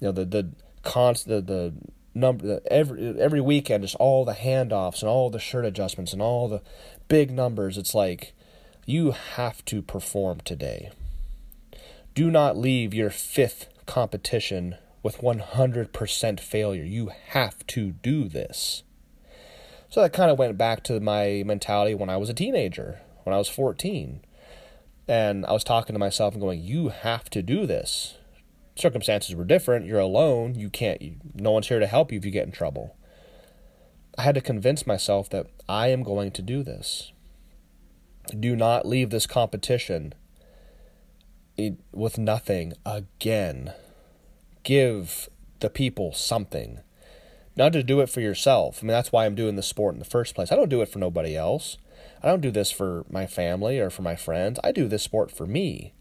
You 0.00 0.08
know, 0.08 0.12
the 0.12 0.24
the 0.24 0.50
const 0.82 1.28
the, 1.28 1.40
the 1.40 1.74
number 2.14 2.46
the, 2.46 2.72
every 2.72 3.20
every 3.20 3.40
weekend 3.40 3.82
just 3.82 3.96
all 3.96 4.24
the 4.24 4.32
handoffs 4.32 5.00
and 5.00 5.08
all 5.08 5.30
the 5.30 5.38
shirt 5.38 5.64
adjustments 5.64 6.12
and 6.12 6.22
all 6.22 6.48
the 6.48 6.62
big 7.08 7.30
numbers. 7.30 7.76
It's 7.76 7.94
like 7.94 8.34
you 8.86 9.12
have 9.12 9.64
to 9.66 9.82
perform 9.82 10.40
today. 10.44 10.90
Do 12.14 12.30
not 12.30 12.56
leave 12.56 12.94
your 12.94 13.10
fifth 13.10 13.68
competition 13.86 14.76
with 15.02 15.18
100% 15.18 16.40
failure. 16.40 16.84
You 16.84 17.10
have 17.28 17.66
to 17.68 17.90
do 17.90 18.28
this. 18.28 18.83
So 19.94 20.02
that 20.02 20.12
kind 20.12 20.28
of 20.28 20.40
went 20.40 20.58
back 20.58 20.82
to 20.84 20.98
my 20.98 21.44
mentality 21.46 21.94
when 21.94 22.10
I 22.10 22.16
was 22.16 22.28
a 22.28 22.34
teenager, 22.34 23.00
when 23.22 23.32
I 23.32 23.38
was 23.38 23.48
14. 23.48 24.22
And 25.06 25.46
I 25.46 25.52
was 25.52 25.62
talking 25.62 25.94
to 25.94 26.00
myself 26.00 26.34
and 26.34 26.40
going, 26.40 26.60
You 26.62 26.88
have 26.88 27.30
to 27.30 27.42
do 27.42 27.64
this. 27.64 28.16
Circumstances 28.74 29.36
were 29.36 29.44
different. 29.44 29.86
You're 29.86 30.00
alone. 30.00 30.56
You 30.56 30.68
can't, 30.68 31.00
you, 31.00 31.14
no 31.32 31.52
one's 31.52 31.68
here 31.68 31.78
to 31.78 31.86
help 31.86 32.10
you 32.10 32.18
if 32.18 32.24
you 32.24 32.32
get 32.32 32.44
in 32.44 32.50
trouble. 32.50 32.96
I 34.18 34.22
had 34.22 34.34
to 34.34 34.40
convince 34.40 34.84
myself 34.84 35.30
that 35.30 35.46
I 35.68 35.90
am 35.90 36.02
going 36.02 36.32
to 36.32 36.42
do 36.42 36.64
this 36.64 37.12
do 38.40 38.56
not 38.56 38.84
leave 38.84 39.10
this 39.10 39.28
competition 39.28 40.12
with 41.92 42.18
nothing 42.18 42.72
again. 42.84 43.72
Give 44.64 45.28
the 45.60 45.70
people 45.70 46.12
something. 46.12 46.80
Not 47.56 47.72
to 47.74 47.82
do 47.82 48.00
it 48.00 48.08
for 48.08 48.20
yourself. 48.20 48.80
I 48.80 48.86
mean, 48.86 48.88
that's 48.88 49.12
why 49.12 49.26
I'm 49.26 49.34
doing 49.34 49.56
this 49.56 49.68
sport 49.68 49.94
in 49.94 50.00
the 50.00 50.04
first 50.04 50.34
place. 50.34 50.50
I 50.50 50.56
don't 50.56 50.68
do 50.68 50.82
it 50.82 50.88
for 50.88 50.98
nobody 50.98 51.36
else. 51.36 51.78
I 52.22 52.28
don't 52.28 52.40
do 52.40 52.50
this 52.50 52.70
for 52.70 53.04
my 53.08 53.26
family 53.26 53.78
or 53.78 53.90
for 53.90 54.02
my 54.02 54.16
friends. 54.16 54.58
I 54.64 54.72
do 54.72 54.88
this 54.88 55.02
sport 55.02 55.30
for 55.30 55.46
me. 55.46 55.92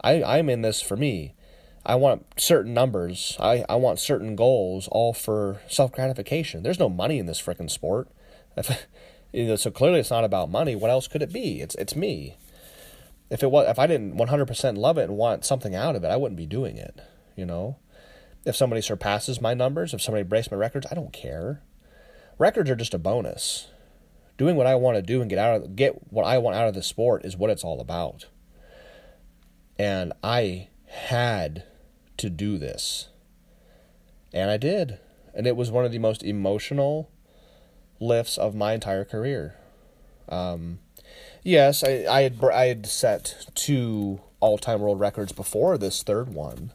I, 0.00 0.22
I'm 0.22 0.48
in 0.48 0.62
this 0.62 0.82
for 0.82 0.96
me. 0.96 1.34
I 1.84 1.94
want 1.94 2.26
certain 2.36 2.74
numbers. 2.74 3.36
I, 3.38 3.64
I 3.68 3.76
want 3.76 4.00
certain 4.00 4.34
goals, 4.34 4.88
all 4.88 5.12
for 5.12 5.60
self 5.68 5.92
gratification. 5.92 6.62
There's 6.62 6.80
no 6.80 6.88
money 6.88 7.18
in 7.18 7.26
this 7.26 7.40
freaking 7.40 7.70
sport. 7.70 8.08
You 9.36 9.48
know, 9.48 9.56
so 9.56 9.70
clearly 9.70 10.00
it's 10.00 10.10
not 10.10 10.24
about 10.24 10.50
money. 10.50 10.74
What 10.74 10.90
else 10.90 11.08
could 11.08 11.20
it 11.20 11.30
be? 11.30 11.60
It's 11.60 11.74
it's 11.74 11.94
me. 11.94 12.38
If 13.28 13.42
it 13.42 13.50
was 13.50 13.68
if 13.68 13.78
I 13.78 13.86
didn't 13.86 14.16
100% 14.16 14.78
love 14.78 14.96
it 14.96 15.02
and 15.02 15.18
want 15.18 15.44
something 15.44 15.74
out 15.74 15.94
of 15.94 16.04
it, 16.04 16.08
I 16.08 16.16
wouldn't 16.16 16.38
be 16.38 16.46
doing 16.46 16.78
it, 16.78 16.98
you 17.36 17.44
know? 17.44 17.76
If 18.46 18.56
somebody 18.56 18.80
surpasses 18.80 19.40
my 19.40 19.52
numbers, 19.52 19.92
if 19.92 20.00
somebody 20.00 20.22
breaks 20.22 20.50
my 20.50 20.56
records, 20.56 20.86
I 20.90 20.94
don't 20.94 21.12
care. 21.12 21.62
Records 22.38 22.70
are 22.70 22.76
just 22.76 22.94
a 22.94 22.98
bonus. 22.98 23.68
Doing 24.38 24.56
what 24.56 24.66
I 24.66 24.76
want 24.76 24.96
to 24.96 25.02
do 25.02 25.20
and 25.20 25.28
get 25.28 25.38
out 25.38 25.56
of 25.56 25.76
get 25.76 26.12
what 26.12 26.24
I 26.24 26.38
want 26.38 26.56
out 26.56 26.68
of 26.68 26.74
the 26.74 26.82
sport 26.82 27.24
is 27.24 27.36
what 27.36 27.50
it's 27.50 27.64
all 27.64 27.80
about. 27.80 28.26
And 29.78 30.12
I 30.22 30.68
had 30.86 31.64
to 32.18 32.30
do 32.30 32.56
this. 32.56 33.08
And 34.32 34.50
I 34.50 34.56
did. 34.56 34.98
And 35.34 35.46
it 35.46 35.56
was 35.56 35.70
one 35.70 35.84
of 35.84 35.92
the 35.92 35.98
most 35.98 36.22
emotional 36.22 37.10
lifts 38.00 38.38
of 38.38 38.54
my 38.54 38.72
entire 38.72 39.04
career. 39.04 39.56
Um, 40.28 40.78
yes, 41.42 41.82
I, 41.82 42.06
I 42.08 42.22
had 42.22 42.42
I 42.44 42.66
had 42.66 42.86
set 42.86 43.46
two 43.54 44.20
all 44.40 44.58
time 44.58 44.80
world 44.80 45.00
records 45.00 45.32
before 45.32 45.78
this 45.78 46.02
third 46.02 46.32
one, 46.32 46.72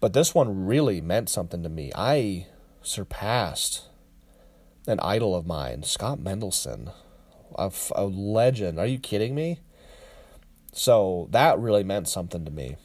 but 0.00 0.12
this 0.12 0.34
one 0.34 0.66
really 0.66 1.00
meant 1.00 1.28
something 1.28 1.62
to 1.62 1.68
me. 1.68 1.92
I 1.94 2.46
surpassed 2.82 3.88
an 4.86 4.98
idol 5.00 5.36
of 5.36 5.46
mine, 5.46 5.82
Scott 5.82 6.18
Mendelson, 6.18 6.92
a, 7.56 7.70
a 7.94 8.04
legend. 8.04 8.78
Are 8.78 8.86
you 8.86 8.98
kidding 8.98 9.34
me? 9.34 9.60
So 10.72 11.28
that 11.30 11.58
really 11.58 11.84
meant 11.84 12.08
something 12.08 12.44
to 12.44 12.50
me. 12.50 12.76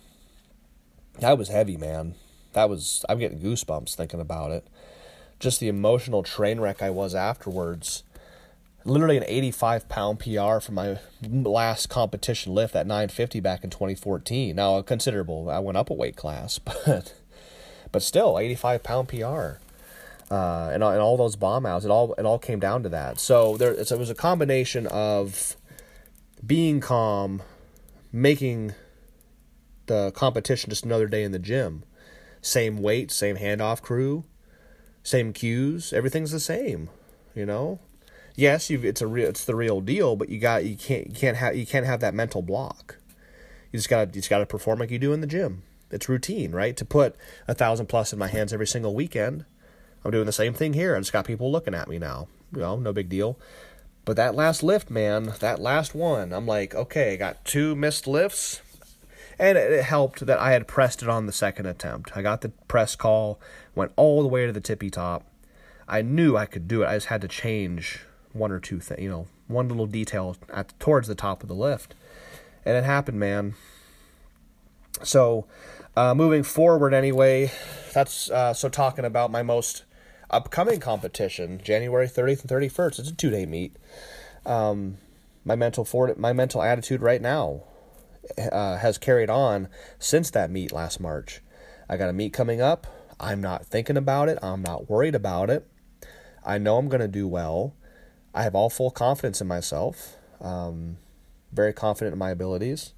That 1.19 1.37
was 1.37 1.47
heavy, 1.47 1.77
man. 1.77 2.15
That 2.53 2.69
was 2.69 3.05
I'm 3.07 3.19
getting 3.19 3.39
goosebumps 3.39 3.95
thinking 3.95 4.19
about 4.19 4.51
it 4.51 4.67
just 5.39 5.59
the 5.59 5.67
emotional 5.67 6.23
train 6.23 6.59
wreck 6.59 6.81
I 6.81 6.89
was 6.89 7.13
afterwards. 7.15 8.03
Literally 8.85 9.17
an 9.17 9.23
85 9.25 9.89
pound 9.89 10.19
PR 10.19 10.59
from 10.59 10.75
my 10.75 10.99
last 11.23 11.89
competition 11.89 12.53
lift 12.53 12.75
at 12.75 12.85
950 12.85 13.39
back 13.39 13.63
in 13.63 13.71
2014. 13.71 14.55
Now, 14.55 14.77
a 14.77 14.83
considerable, 14.83 15.49
I 15.49 15.59
went 15.59 15.77
up 15.77 15.89
a 15.89 15.93
weight 15.93 16.15
class, 16.15 16.59
but 16.85 17.13
but 17.91 18.03
still, 18.03 18.37
85 18.37 18.83
pound 18.83 19.07
PR. 19.09 19.59
Uh, 20.29 20.71
and, 20.73 20.83
and 20.83 21.01
all 21.01 21.17
those 21.17 21.35
bomb 21.35 21.65
outs, 21.65 21.85
it 21.85 21.91
all 21.91 22.13
it 22.13 22.25
all 22.25 22.39
came 22.39 22.59
down 22.59 22.83
to 22.83 22.89
that. 22.89 23.19
So 23.19 23.57
there, 23.57 23.73
it 23.73 23.91
was 23.91 24.09
a 24.09 24.15
combination 24.15 24.87
of 24.87 25.55
being 26.45 26.79
calm, 26.79 27.41
making 28.11 28.73
the 29.85 30.11
competition 30.11 30.69
just 30.69 30.85
another 30.85 31.07
day 31.07 31.23
in 31.23 31.31
the 31.31 31.39
gym, 31.39 31.83
same 32.41 32.81
weight, 32.81 33.11
same 33.11 33.37
handoff 33.37 33.81
crew, 33.81 34.25
same 35.03 35.31
cues, 35.33 35.93
everything's 35.93 36.31
the 36.31 36.39
same, 36.39 36.89
you 37.35 37.45
know. 37.45 37.79
Yes, 38.35 38.69
it's 38.69 39.01
a 39.01 39.07
real 39.07 39.29
it's 39.29 39.45
the 39.45 39.55
real 39.55 39.79
deal, 39.79 40.15
but 40.15 40.29
you 40.29 40.39
got 40.39 40.65
you 40.65 40.75
can't 40.75 41.07
you 41.07 41.15
can't 41.15 41.37
have 41.37 41.55
you 41.55 41.65
can't 41.65 41.85
have 41.85 42.01
that 42.01 42.13
mental 42.13 42.41
block. 42.41 42.97
You 43.71 43.79
just 43.79 43.89
got 43.89 44.05
to 44.05 44.11
just 44.11 44.29
got 44.29 44.39
to 44.39 44.45
perform 44.45 44.79
like 44.79 44.91
you 44.91 44.99
do 44.99 45.13
in 45.13 45.21
the 45.21 45.27
gym. 45.27 45.63
It's 45.89 46.09
routine, 46.09 46.51
right? 46.51 46.75
To 46.75 46.83
put 46.83 47.15
a 47.47 47.53
thousand 47.53 47.87
plus 47.87 48.11
in 48.11 48.19
my 48.19 48.27
hands 48.27 48.51
every 48.51 48.67
single 48.67 48.93
weekend. 48.93 49.45
I'm 50.03 50.11
doing 50.11 50.25
the 50.25 50.31
same 50.31 50.53
thing 50.53 50.73
here. 50.73 50.95
I 50.95 50.99
just 50.99 51.13
got 51.13 51.25
people 51.25 51.51
looking 51.51 51.73
at 51.73 51.87
me 51.87 51.97
now. 51.97 52.27
You 52.53 52.59
know, 52.59 52.75
no 52.77 52.91
big 52.91 53.09
deal. 53.09 53.39
But 54.03 54.17
that 54.17 54.35
last 54.35 54.61
lift, 54.61 54.91
man, 54.91 55.33
that 55.39 55.59
last 55.59 55.95
one, 55.95 56.31
I'm 56.31 56.45
like, 56.45 56.75
okay, 56.75 57.13
I 57.13 57.15
got 57.15 57.43
two 57.43 57.75
missed 57.75 58.05
lifts. 58.05 58.61
And 59.39 59.57
it 59.57 59.83
helped 59.83 60.25
that 60.25 60.39
I 60.39 60.51
had 60.51 60.67
pressed 60.67 61.01
it 61.01 61.09
on 61.09 61.25
the 61.25 61.31
second 61.31 61.65
attempt. 61.65 62.15
I 62.15 62.21
got 62.21 62.41
the 62.41 62.49
press 62.67 62.95
call, 62.95 63.39
went 63.73 63.91
all 63.95 64.21
the 64.21 64.27
way 64.27 64.45
to 64.45 64.51
the 64.51 64.61
tippy 64.61 64.89
top. 64.89 65.25
I 65.87 66.01
knew 66.01 66.37
I 66.37 66.45
could 66.45 66.67
do 66.67 66.83
it. 66.83 66.87
I 66.87 66.95
just 66.95 67.07
had 67.07 67.21
to 67.21 67.27
change 67.27 68.05
one 68.35 68.51
or 68.51 68.59
two 68.59 68.79
things, 68.79 69.01
you 69.01 69.09
know, 69.09 69.27
one 69.47 69.67
little 69.69 69.87
detail 69.87 70.35
at 70.53 70.77
towards 70.79 71.07
the 71.07 71.15
top 71.15 71.41
of 71.41 71.49
the 71.49 71.55
lift. 71.55 71.95
And 72.65 72.75
it 72.75 72.83
happened, 72.83 73.19
man. 73.19 73.55
So, 75.03 75.45
uh, 75.95 76.13
moving 76.13 76.43
forward, 76.43 76.93
anyway, 76.93 77.51
that's 77.93 78.29
uh, 78.29 78.53
so 78.53 78.69
talking 78.69 79.05
about 79.05 79.31
my 79.31 79.43
most 79.43 79.83
upcoming 80.29 80.79
competition, 80.79 81.61
January 81.63 82.07
30th 82.07 82.41
and 82.41 82.49
31st. 82.49 82.99
It's 82.99 83.09
a 83.09 83.15
two 83.15 83.29
day 83.29 83.45
meet. 83.45 83.75
Um, 84.45 84.97
my 85.43 85.55
mental 85.55 85.85
for 85.85 86.13
my 86.17 86.33
mental 86.33 86.61
attitude 86.61 87.01
right 87.01 87.21
now 87.21 87.63
uh, 88.51 88.77
has 88.77 88.97
carried 88.97 89.29
on 89.29 89.69
since 89.99 90.29
that 90.31 90.49
meet 90.49 90.71
last 90.71 90.99
March. 90.99 91.41
I 91.89 91.97
got 91.97 92.09
a 92.09 92.13
meet 92.13 92.33
coming 92.33 92.61
up. 92.61 92.87
I'm 93.19 93.41
not 93.41 93.65
thinking 93.65 93.97
about 93.97 94.27
it. 94.27 94.39
I'm 94.41 94.61
not 94.61 94.89
worried 94.89 95.15
about 95.15 95.49
it. 95.49 95.67
I 96.43 96.57
know 96.57 96.77
I'm 96.77 96.89
going 96.89 97.01
to 97.01 97.07
do 97.07 97.27
well. 97.27 97.75
I 98.35 98.43
have 98.43 98.53
all 98.53 98.69
full 98.69 98.91
confidence 98.91 99.41
in 99.41 99.47
myself. 99.47 100.17
Um, 100.39 100.97
very 101.51 101.73
confident 101.73 102.13
in 102.13 102.19
my 102.19 102.29
abilities. 102.29 102.93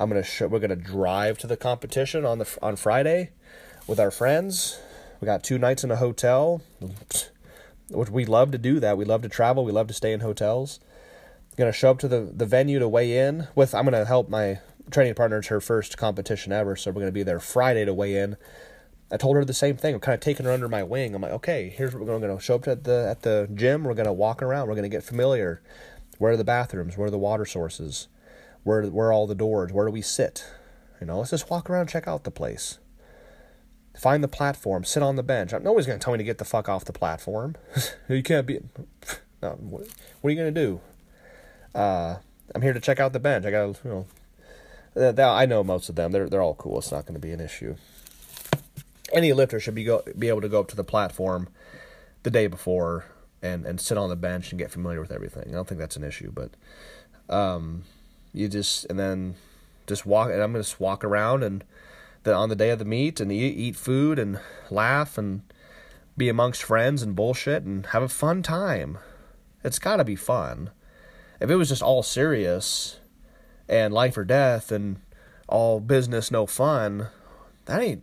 I'm 0.00 0.08
gonna 0.08 0.24
sh- 0.24 0.40
we're 0.42 0.58
gonna 0.58 0.74
drive 0.74 1.38
to 1.38 1.46
the 1.46 1.56
competition 1.56 2.24
on 2.24 2.38
the 2.38 2.58
on 2.62 2.74
Friday 2.74 3.30
with 3.86 4.00
our 4.00 4.10
friends. 4.10 4.80
We 5.20 5.26
got 5.26 5.44
two 5.44 5.58
nights 5.58 5.84
in 5.84 5.90
a 5.90 5.96
hotel, 5.96 6.62
which 7.90 8.10
we 8.10 8.24
love 8.24 8.50
to 8.52 8.58
do. 8.58 8.80
That 8.80 8.96
we 8.96 9.04
love 9.04 9.22
to 9.22 9.28
travel. 9.28 9.64
We 9.64 9.72
love 9.72 9.86
to 9.88 9.94
stay 9.94 10.12
in 10.12 10.20
hotels 10.20 10.80
I'm 11.50 11.56
gonna 11.56 11.72
show 11.72 11.90
up 11.90 11.98
to 11.98 12.08
the, 12.08 12.20
the 12.20 12.46
venue 12.46 12.78
to 12.78 12.88
weigh 12.88 13.18
in 13.18 13.48
with 13.54 13.74
I'm 13.74 13.84
gonna 13.84 14.04
help 14.04 14.28
my 14.28 14.60
training 14.90 15.14
partner 15.14 15.38
it's 15.38 15.48
her 15.48 15.60
first 15.60 15.98
competition 15.98 16.52
ever, 16.52 16.76
so 16.76 16.90
we're 16.90 17.00
gonna 17.00 17.12
be 17.12 17.22
there 17.22 17.40
Friday 17.40 17.84
to 17.84 17.92
weigh 17.92 18.16
in. 18.16 18.36
I 19.12 19.16
told 19.16 19.36
her 19.36 19.44
the 19.44 19.52
same 19.52 19.76
thing. 19.76 19.94
I'm 19.94 20.00
kind 20.00 20.14
of 20.14 20.20
taking 20.20 20.46
her 20.46 20.52
under 20.52 20.68
my 20.68 20.82
wing. 20.82 21.14
I'm 21.14 21.22
like, 21.22 21.32
okay, 21.32 21.68
here's 21.68 21.92
what 21.92 22.06
we're 22.06 22.18
gonna, 22.18 22.40
show 22.40 22.56
up 22.56 22.68
at 22.68 22.84
the 22.84 23.06
at 23.10 23.22
the 23.22 23.48
gym. 23.54 23.84
We're 23.84 23.94
gonna 23.94 24.12
walk 24.12 24.42
around. 24.42 24.68
We're 24.68 24.76
gonna 24.76 24.88
get 24.88 25.02
familiar. 25.02 25.62
Where 26.18 26.32
are 26.32 26.36
the 26.36 26.44
bathrooms? 26.44 26.96
Where 26.96 27.08
are 27.08 27.10
the 27.10 27.18
water 27.18 27.44
sources? 27.44 28.08
Where 28.62 28.82
where 28.84 29.08
are 29.08 29.12
all 29.12 29.26
the 29.26 29.34
doors? 29.34 29.72
Where 29.72 29.86
do 29.86 29.92
we 29.92 30.02
sit? 30.02 30.44
You 31.00 31.06
know, 31.06 31.18
let's 31.18 31.30
just 31.30 31.50
walk 31.50 31.68
around, 31.70 31.88
check 31.88 32.06
out 32.06 32.24
the 32.24 32.30
place. 32.30 32.78
Find 33.98 34.22
the 34.22 34.28
platform, 34.28 34.84
sit 34.84 35.02
on 35.02 35.16
the 35.16 35.22
bench. 35.22 35.52
Nobody's 35.52 35.86
gonna 35.86 35.98
tell 35.98 36.12
me 36.12 36.18
to 36.18 36.24
get 36.24 36.38
the 36.38 36.44
fuck 36.44 36.68
off 36.68 36.84
the 36.84 36.92
platform. 36.92 37.56
you 38.08 38.22
can't 38.22 38.46
be. 38.46 38.60
No, 39.42 39.52
what, 39.52 39.86
what 40.20 40.28
are 40.28 40.30
you 40.32 40.36
gonna 40.36 40.50
do? 40.50 40.82
Uh, 41.74 42.16
I'm 42.54 42.62
here 42.62 42.72
to 42.72 42.80
check 42.80 43.00
out 43.00 43.14
the 43.14 43.20
bench. 43.20 43.46
I 43.46 43.50
got 43.50 43.78
you 43.84 43.90
know, 43.90 44.06
I 45.18 45.46
know 45.46 45.62
most 45.62 45.88
of 45.88 45.94
them. 45.94 46.12
They're 46.12 46.28
they're 46.28 46.42
all 46.42 46.54
cool. 46.54 46.78
It's 46.78 46.90
not 46.90 47.06
going 47.06 47.14
to 47.14 47.20
be 47.20 47.32
an 47.32 47.40
issue. 47.40 47.76
Any 49.12 49.32
lifter 49.32 49.60
should 49.60 49.74
be 49.74 49.84
go 49.84 50.02
be 50.18 50.28
able 50.28 50.40
to 50.40 50.48
go 50.48 50.60
up 50.60 50.68
to 50.68 50.76
the 50.76 50.84
platform 50.84 51.48
the 52.22 52.30
day 52.30 52.46
before 52.46 53.06
and 53.42 53.66
and 53.66 53.80
sit 53.80 53.98
on 53.98 54.08
the 54.08 54.16
bench 54.16 54.52
and 54.52 54.58
get 54.58 54.70
familiar 54.70 55.00
with 55.00 55.12
everything. 55.12 55.44
I 55.48 55.52
don't 55.52 55.66
think 55.66 55.80
that's 55.80 55.96
an 55.96 56.04
issue, 56.04 56.32
but 56.32 56.50
um, 57.34 57.84
you 58.32 58.48
just 58.48 58.86
and 58.86 58.98
then 58.98 59.34
just 59.86 60.06
walk 60.06 60.30
and 60.30 60.40
I'm 60.40 60.52
gonna 60.52 60.62
just 60.62 60.80
walk 60.80 61.04
around 61.04 61.42
and 61.42 61.64
the 62.22 62.34
on 62.34 62.48
the 62.48 62.56
day 62.56 62.70
of 62.70 62.78
the 62.78 62.84
meet 62.84 63.20
and 63.20 63.32
eat, 63.32 63.56
eat 63.56 63.76
food 63.76 64.18
and 64.18 64.38
laugh 64.70 65.16
and 65.18 65.42
be 66.16 66.28
amongst 66.28 66.62
friends 66.62 67.02
and 67.02 67.16
bullshit 67.16 67.62
and 67.62 67.86
have 67.86 68.02
a 68.02 68.08
fun 68.08 68.42
time. 68.42 68.98
It's 69.64 69.78
got 69.78 69.96
to 69.96 70.04
be 70.04 70.16
fun. 70.16 70.70
If 71.40 71.50
it 71.50 71.56
was 71.56 71.70
just 71.70 71.82
all 71.82 72.02
serious 72.02 72.98
and 73.68 73.94
life 73.94 74.16
or 74.18 74.24
death 74.24 74.70
and 74.70 75.00
all 75.48 75.80
business 75.80 76.30
no 76.30 76.46
fun, 76.46 77.08
that 77.64 77.80
ain't 77.80 78.02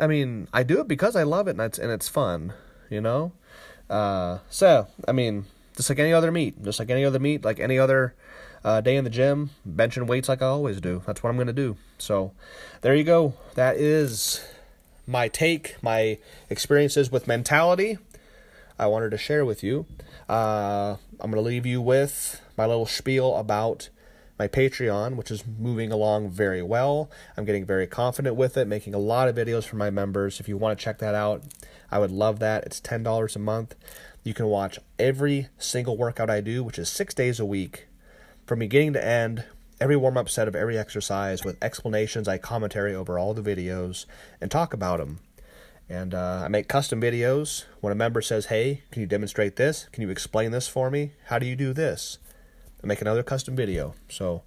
I 0.00 0.06
mean, 0.06 0.48
I 0.52 0.62
do 0.62 0.80
it 0.80 0.88
because 0.88 1.16
I 1.16 1.22
love 1.22 1.48
it 1.48 1.52
and 1.52 1.60
it's 1.60 1.78
and 1.78 1.90
it's 1.90 2.08
fun, 2.08 2.52
you 2.90 3.00
know? 3.00 3.32
Uh, 3.88 4.38
so, 4.50 4.86
I 5.06 5.12
mean, 5.12 5.46
just 5.76 5.88
like 5.88 5.98
any 5.98 6.12
other 6.12 6.30
meet, 6.30 6.62
just 6.62 6.78
like 6.78 6.90
any 6.90 7.04
other 7.04 7.18
meet, 7.18 7.44
like 7.44 7.60
any 7.60 7.78
other 7.78 8.14
uh, 8.64 8.80
day 8.80 8.96
in 8.96 9.04
the 9.04 9.10
gym, 9.10 9.50
benching 9.68 10.06
weights 10.06 10.28
like 10.28 10.42
I 10.42 10.46
always 10.46 10.80
do. 10.80 11.02
That's 11.06 11.22
what 11.22 11.30
I'm 11.30 11.36
to 11.46 11.52
do. 11.52 11.76
So, 11.98 12.32
there 12.82 12.94
you 12.94 13.04
go. 13.04 13.34
That 13.54 13.76
is 13.76 14.44
my 15.06 15.28
take, 15.28 15.82
my 15.82 16.18
experiences 16.50 17.10
with 17.10 17.26
mentality. 17.26 17.98
I 18.78 18.86
wanted 18.86 19.10
to 19.10 19.18
share 19.18 19.44
with 19.44 19.62
you. 19.62 19.86
Uh, 20.28 20.96
I'm 21.20 21.32
to 21.32 21.40
leave 21.40 21.66
you 21.66 21.80
with 21.80 22.40
my 22.56 22.66
little 22.66 22.86
spiel 22.86 23.36
about 23.36 23.88
my 24.38 24.46
Patreon, 24.46 25.16
which 25.16 25.30
is 25.30 25.44
moving 25.58 25.90
along 25.90 26.30
very 26.30 26.62
well. 26.62 27.10
I'm 27.36 27.44
getting 27.44 27.64
very 27.64 27.86
confident 27.86 28.36
with 28.36 28.56
it, 28.56 28.66
making 28.66 28.94
a 28.94 28.98
lot 28.98 29.28
of 29.28 29.34
videos 29.34 29.64
for 29.64 29.76
my 29.76 29.90
members. 29.90 30.38
If 30.38 30.48
you 30.48 30.56
want 30.56 30.78
to 30.78 30.82
check 30.82 30.98
that 30.98 31.14
out, 31.14 31.42
I 31.90 31.98
would 31.98 32.12
love 32.12 32.38
that. 32.38 32.64
It's 32.64 32.80
$10 32.80 33.34
a 33.34 33.38
month. 33.38 33.74
You 34.22 34.34
can 34.34 34.46
watch 34.46 34.78
every 34.98 35.48
single 35.58 35.96
workout 35.96 36.30
I 36.30 36.40
do, 36.40 36.62
which 36.62 36.78
is 36.78 36.88
six 36.88 37.14
days 37.14 37.40
a 37.40 37.46
week, 37.46 37.88
from 38.46 38.60
beginning 38.60 38.92
to 38.92 39.04
end. 39.04 39.44
Every 39.80 39.96
warm 39.96 40.16
up 40.16 40.28
set 40.28 40.48
of 40.48 40.56
every 40.56 40.76
exercise 40.76 41.44
with 41.44 41.62
explanations, 41.62 42.26
I 42.26 42.36
commentary 42.38 42.94
over 42.94 43.18
all 43.18 43.32
the 43.32 43.42
videos 43.42 44.06
and 44.40 44.50
talk 44.50 44.72
about 44.72 44.98
them. 44.98 45.20
And 45.88 46.14
uh, 46.14 46.42
I 46.44 46.48
make 46.48 46.68
custom 46.68 47.00
videos. 47.00 47.64
When 47.80 47.92
a 47.92 47.96
member 47.96 48.20
says, 48.20 48.46
Hey, 48.46 48.82
can 48.90 49.00
you 49.00 49.06
demonstrate 49.06 49.56
this? 49.56 49.88
Can 49.92 50.02
you 50.02 50.10
explain 50.10 50.50
this 50.50 50.68
for 50.68 50.90
me? 50.90 51.12
How 51.26 51.38
do 51.38 51.46
you 51.46 51.56
do 51.56 51.72
this? 51.72 52.18
I 52.82 52.86
make 52.86 53.00
another 53.00 53.22
custom 53.22 53.56
video. 53.56 53.94
So 54.08 54.42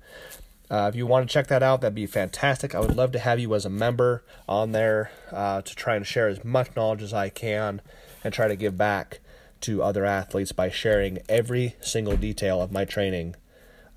uh, 0.70 0.88
if 0.88 0.96
you 0.96 1.06
want 1.06 1.28
to 1.28 1.34
check 1.34 1.48
that 1.48 1.62
out, 1.62 1.82
that'd 1.82 1.94
be 1.94 2.06
fantastic. 2.06 2.74
I 2.74 2.80
would 2.80 2.96
love 2.96 3.12
to 3.12 3.20
have 3.20 3.39
you 3.39 3.54
as 3.56 3.65
a 3.65 3.70
member 3.70 4.24
on 4.48 4.72
there 4.72 5.12
uh, 5.32 5.62
to 5.62 5.76
try 5.76 5.96
and 5.96 6.08
share 6.08 6.30
as 6.30 6.44
much 6.46 6.76
knowledge 6.76 7.02
as 7.02 7.13
I 7.13 7.30
can 7.30 7.82
and 8.24 8.34
try 8.34 8.48
to 8.48 8.56
give 8.56 8.78
back 8.78 9.20
to 9.62 9.84
other 9.84 10.06
athletes 10.06 10.52
by 10.52 10.70
sharing 10.70 11.20
every 11.28 11.76
single 11.82 12.15
detail 12.15 12.62
of 12.62 12.72
my 12.72 12.86
training 12.86 13.36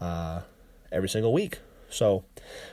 uh, 0.01 0.43
every 0.91 1.09
single 1.09 1.33
week. 1.33 1.59
So 1.89 2.25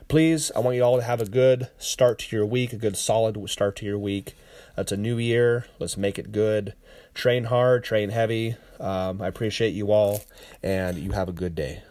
please, 0.08 0.52
I 0.56 0.60
want 0.60 0.78
you 0.78 0.84
all 0.84 0.98
to 0.98 1.04
have 1.04 1.22
a 1.22 1.26
good 1.26 1.70
start 1.78 2.20
to 2.20 2.36
your 2.36 2.46
week, 2.46 2.74
a 2.74 2.78
good 2.78 2.98
solid 2.98 3.38
start 3.50 3.76
to 3.78 3.86
your 3.86 4.00
week. 4.00 4.36
It's 4.78 4.92
a 4.92 4.98
new 4.98 5.20
year. 5.20 5.68
Let's 5.78 5.96
make 5.96 6.18
it 6.18 6.32
good. 6.32 6.74
Train 7.14 7.46
hard, 7.46 7.84
train 7.84 8.10
heavy. 8.10 8.56
Um, 8.80 9.22
I 9.22 9.28
appreciate 9.28 9.72
you 9.72 9.92
all, 9.92 10.22
and 10.64 10.98
you 10.98 11.12
have 11.12 11.30
a 11.30 11.34
good 11.34 11.56
day. 11.56 11.84